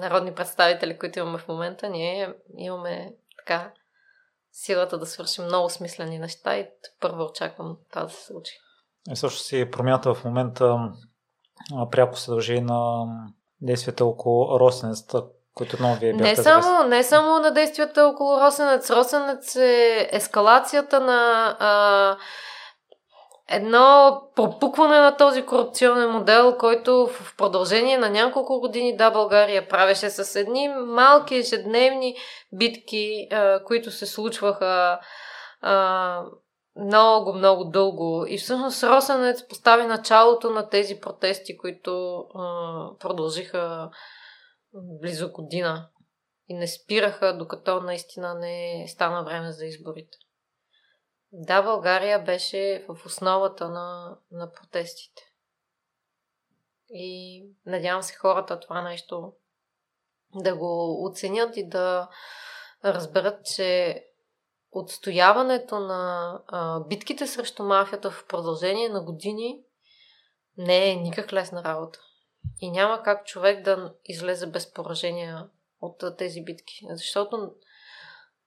[0.00, 3.70] народни представители, които имаме в момента, ние имаме така
[4.52, 6.66] силата да свършим много смислени неща и
[7.00, 8.52] първо очаквам това да се случи.
[9.10, 10.78] И също си промята в момента
[11.90, 13.06] пряко се дължи на
[13.60, 15.04] действията около Росенец,
[15.54, 18.90] които много вие не само, не само на действията около Росенец.
[18.90, 22.16] Росенец е ескалацията на а,
[23.48, 30.10] едно пропукване на този корупционен модел, който в продължение на няколко години да България правеше
[30.10, 32.16] с едни малки ежедневни
[32.52, 34.98] битки, а, които се случваха
[35.60, 36.22] а,
[36.78, 38.24] много, много дълго.
[38.28, 43.90] И всъщност Росенец постави началото на тези протести, които а, продължиха
[44.74, 45.88] близо година
[46.48, 50.18] и не спираха, докато наистина не стана време за изборите.
[51.32, 55.22] Да, България беше в основата на, на протестите.
[56.88, 59.32] И надявам се хората това нещо
[60.34, 62.08] да го оценят и да
[62.84, 64.02] разберат, че
[64.72, 69.60] отстояването на а, битките срещу мафията в продължение на години
[70.58, 71.98] не е никак лесна работа.
[72.60, 75.48] И няма как човек да излезе без поражения
[75.80, 76.86] от а, тези битки.
[76.90, 77.52] Защото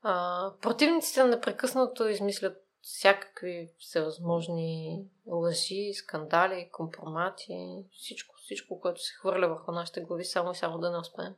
[0.02, 9.72] а, противниците непрекъснато измислят всякакви всевъзможни лъжи, скандали, компромати, всичко, всичко, което се хвърля върху
[9.72, 11.36] нашите глави, само и само да не успеем.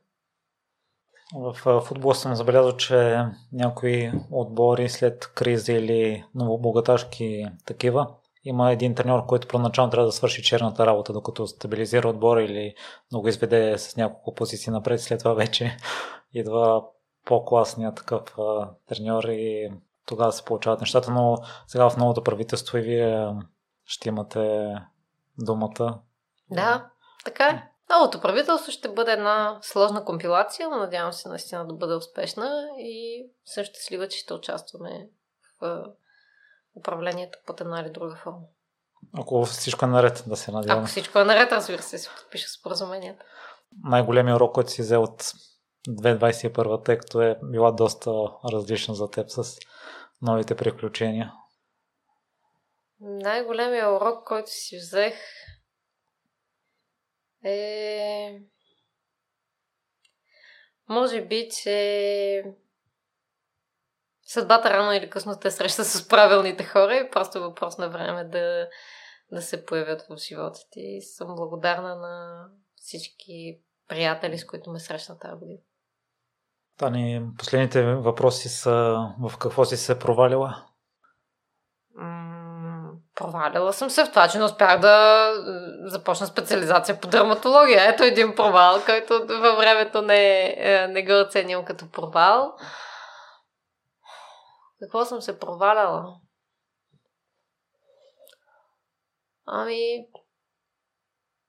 [1.34, 8.08] В футбол съм забелязал, че някои отбори след кризи или новобогаташки такива,
[8.44, 12.74] има един треньор, който първоначално трябва да свърши черната работа, докато стабилизира отбора или
[13.12, 15.00] много изведе с няколко позиции напред.
[15.00, 15.76] След това вече
[16.34, 16.82] идва
[17.24, 18.22] по-класният такъв
[18.88, 19.70] треньор и
[20.06, 23.28] тогава се получават нещата, но сега в новото правителство и вие
[23.84, 24.74] ще имате
[25.38, 25.98] думата.
[26.50, 26.90] Да,
[27.24, 27.71] така е.
[27.92, 33.24] Новото правителство ще бъде една сложна компилация, но надявам се наистина да бъде успешна и
[33.44, 35.08] съм щастлива, че ще участваме
[35.60, 35.84] в
[36.78, 38.40] управлението под една или друга форма.
[39.18, 40.78] Ако всичко е наред, да се надявам.
[40.78, 43.24] Ако всичко е наред, разбира се, се подпиша споразумението.
[43.84, 45.22] Най-големият урок, който си взел от
[45.88, 48.10] 2021, тъй като е била доста
[48.52, 49.58] различна за теб с
[50.22, 51.32] новите приключения.
[53.00, 55.14] Най-големият урок, който си взех
[57.44, 58.40] е...
[60.88, 62.44] Може би, че
[64.22, 68.24] съдбата рано или късно те среща с правилните хора и просто е въпрос на време
[68.24, 68.68] да,
[69.32, 70.80] да се появят в живота ти.
[70.80, 75.58] И съм благодарна на всички приятели, с които ме срещна тази година.
[76.78, 80.66] Тани, последните въпроси са в какво си се провалила?
[83.14, 85.32] Провалила съм се в това, че не успях да
[85.84, 87.88] започна специализация по дерматология.
[87.88, 92.54] Ето един провал, който във времето не, е, не го оценил като провал.
[94.80, 96.14] Какво съм се проваляла?
[99.46, 100.06] Ами,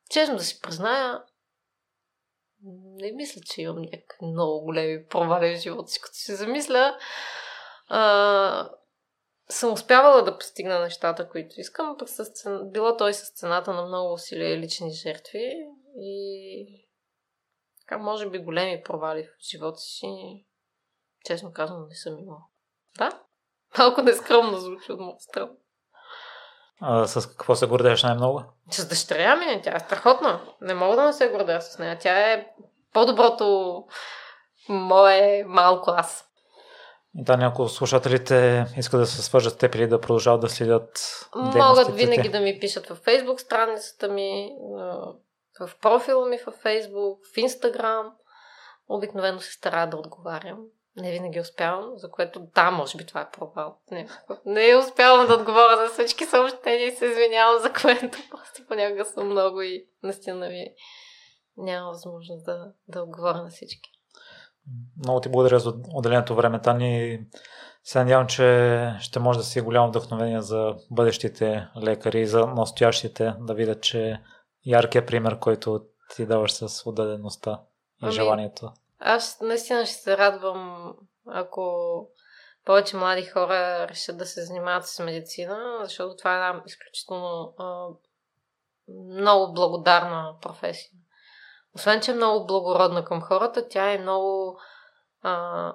[0.09, 1.23] честно да си призная,
[2.95, 6.97] не мисля, че имам някакви много големи провали в живота си, като си замисля.
[7.87, 8.69] А,
[9.49, 12.71] съм успявала да постигна нещата, които искам, пък с цен...
[12.71, 15.53] било той с цената на много усилия и лични жертви
[15.97, 16.87] и
[17.81, 20.07] така, може би големи провали в живота си,
[21.25, 22.43] честно казвам, не съм имала.
[22.97, 23.09] Да?
[23.77, 25.51] Малко нескромно звучи от моя страна.
[26.81, 28.43] А с какво се гордееш най-много?
[28.71, 29.61] С дъщеря ми.
[29.63, 30.41] Тя е страхотна.
[30.61, 31.97] Не мога да не се гордея с нея.
[31.99, 32.47] Тя е
[32.93, 33.87] по-доброто
[34.69, 36.32] мое малко аз.
[37.15, 41.95] Да, някои слушателите искат да се свържат с теб или да продължават да следят Могат
[41.95, 44.51] винаги да ми пишат във Facebook страницата ми,
[45.59, 48.11] в профила ми във Facebook, в Instagram.
[48.87, 50.59] Обикновено се старая да отговарям.
[50.95, 53.77] Не винаги успявам, за което да, може би това е провал.
[53.91, 54.07] Не,
[54.45, 59.27] не успявам да отговоря за всички съобщения и се извинявам, за което просто понякога съм
[59.27, 60.73] много и наистина ви
[61.57, 63.92] няма възможност да, да отговоря на всички.
[64.97, 67.19] Много ти благодаря за отделеното време, Тани.
[67.83, 72.45] Се надявам, че ще може да си е голямо вдъхновение за бъдещите лекари и за
[72.45, 74.21] настоящите да видят, че
[74.65, 75.85] яркият пример, който
[76.15, 77.61] ти даваш с отдадеността
[78.01, 78.71] и ами, желанието.
[78.99, 80.93] Аз наистина ще се радвам,
[81.27, 82.07] ако
[82.65, 87.87] повече млади хора решат да се занимават с медицина, защото това е една изключително а,
[89.19, 90.91] много благодарна професия
[91.75, 94.59] освен, че е много благородна към хората, тя е много...
[95.21, 95.73] А,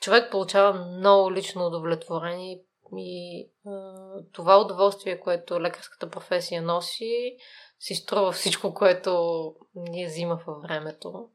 [0.00, 2.62] човек получава много лично удовлетворение
[2.96, 3.92] и а,
[4.32, 7.36] това удоволствие, което лекарската професия носи,
[7.78, 11.28] си струва всичко, което ние взима във времето.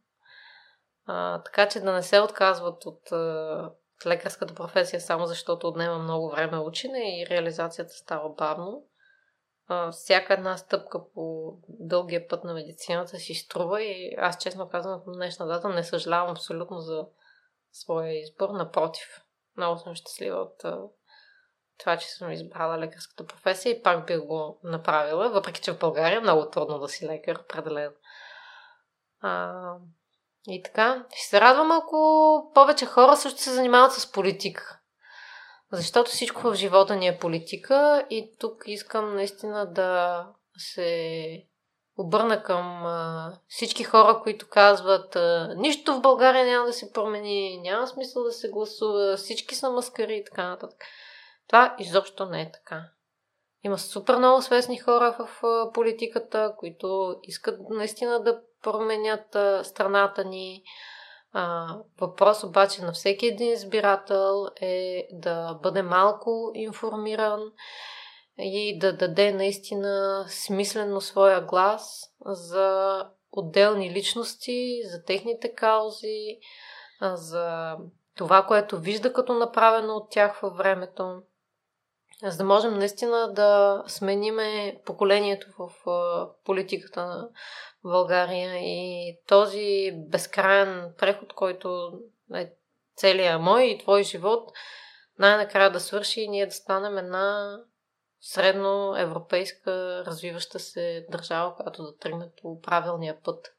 [1.05, 6.29] А, така че да не се отказват от, от лекарската професия само защото отнема много
[6.29, 8.83] време учене и реализацията става бавно
[9.91, 15.11] всяка една стъпка по дългия път на медицината си струва и аз честно казвам в
[15.11, 17.07] днешна дата не съжалявам абсолютно за
[17.71, 18.49] своя избор.
[18.49, 19.25] Напротив,
[19.57, 20.63] много съм щастлива от
[21.77, 26.17] това, че съм избрала лекарската професия и пак бих го направила, въпреки че в България
[26.17, 27.95] е много трудно да си лекар, определено.
[29.21, 29.53] А,
[30.47, 34.78] и така, ще се радвам, ако повече хора също се занимават с политика.
[35.71, 40.25] Защото всичко в живота ни е политика и тук искам наистина да
[40.57, 41.43] се
[41.97, 47.61] обърна към а, всички хора, които казват а, нищо в България няма да се промени,
[47.61, 50.79] няма смисъл да се гласува, всички са маскари и така нататък.
[51.47, 52.83] Това изобщо не е така.
[53.63, 60.25] Има супер много свестни хора в а, политиката, които искат наистина да променят а, страната
[60.25, 60.63] ни.
[61.33, 67.51] А, въпрос обаче на всеки един избирател е да бъде малко информиран
[68.37, 76.37] и да даде наистина смислено своя глас за отделни личности, за техните каузи,
[77.01, 77.75] за
[78.15, 81.21] това, което вижда като направено от тях във времето,
[82.23, 85.71] за да можем наистина да смениме поколението в
[86.45, 87.29] политиката на
[87.83, 91.91] България и този безкрайен преход, който
[92.35, 92.53] е
[92.95, 94.51] целият мой и твой живот,
[95.19, 97.59] най-накрая да свърши и ние да станем една
[98.21, 103.53] средно европейска развиваща се държава, която да тръгне по правилния път.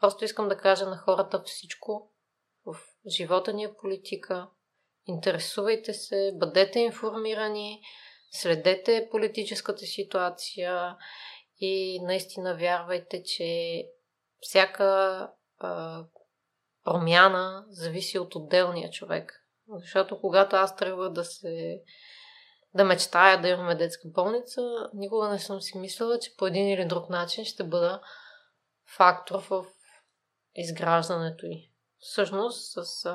[0.00, 2.10] Просто искам да кажа на хората всичко
[2.66, 2.76] в
[3.08, 4.48] живота ни е политика.
[5.10, 7.80] Интересувайте се, бъдете информирани,
[8.30, 10.96] следете политическата ситуация
[11.60, 13.82] и наистина вярвайте, че
[14.40, 16.04] всяка а,
[16.84, 19.46] промяна зависи от отделния човек.
[19.68, 21.80] Защото когато аз трябва да се
[22.74, 24.60] да мечтая да имаме детска болница,
[24.94, 28.00] никога не съм си мислила, че по един или друг начин ще бъда
[28.96, 29.66] фактор в
[30.54, 31.70] изграждането й.
[31.98, 33.06] Всъщност, с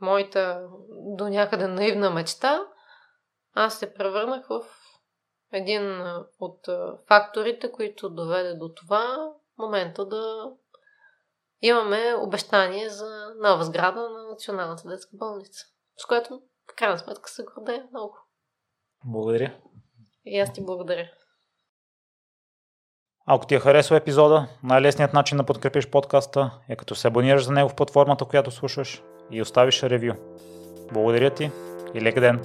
[0.00, 0.68] моята
[1.16, 2.60] до някъде наивна мечта,
[3.54, 4.62] аз се превърнах в
[5.52, 6.02] един
[6.40, 6.68] от
[7.08, 10.52] факторите, които доведе до това момента да
[11.62, 15.66] имаме обещание за нова сграда на Националната детска болница,
[15.96, 18.16] с което в крайна сметка се гордея много.
[19.04, 19.54] Благодаря.
[20.24, 21.10] И аз ти благодаря.
[23.26, 27.52] Ако ти е харесал епизода, най-лесният начин да подкрепиш подкаста е като се абонираш за
[27.52, 30.14] него в платформата, която слушаш и оставиш ревю.
[30.92, 31.50] Благодаря ти
[31.94, 32.40] и лек ден!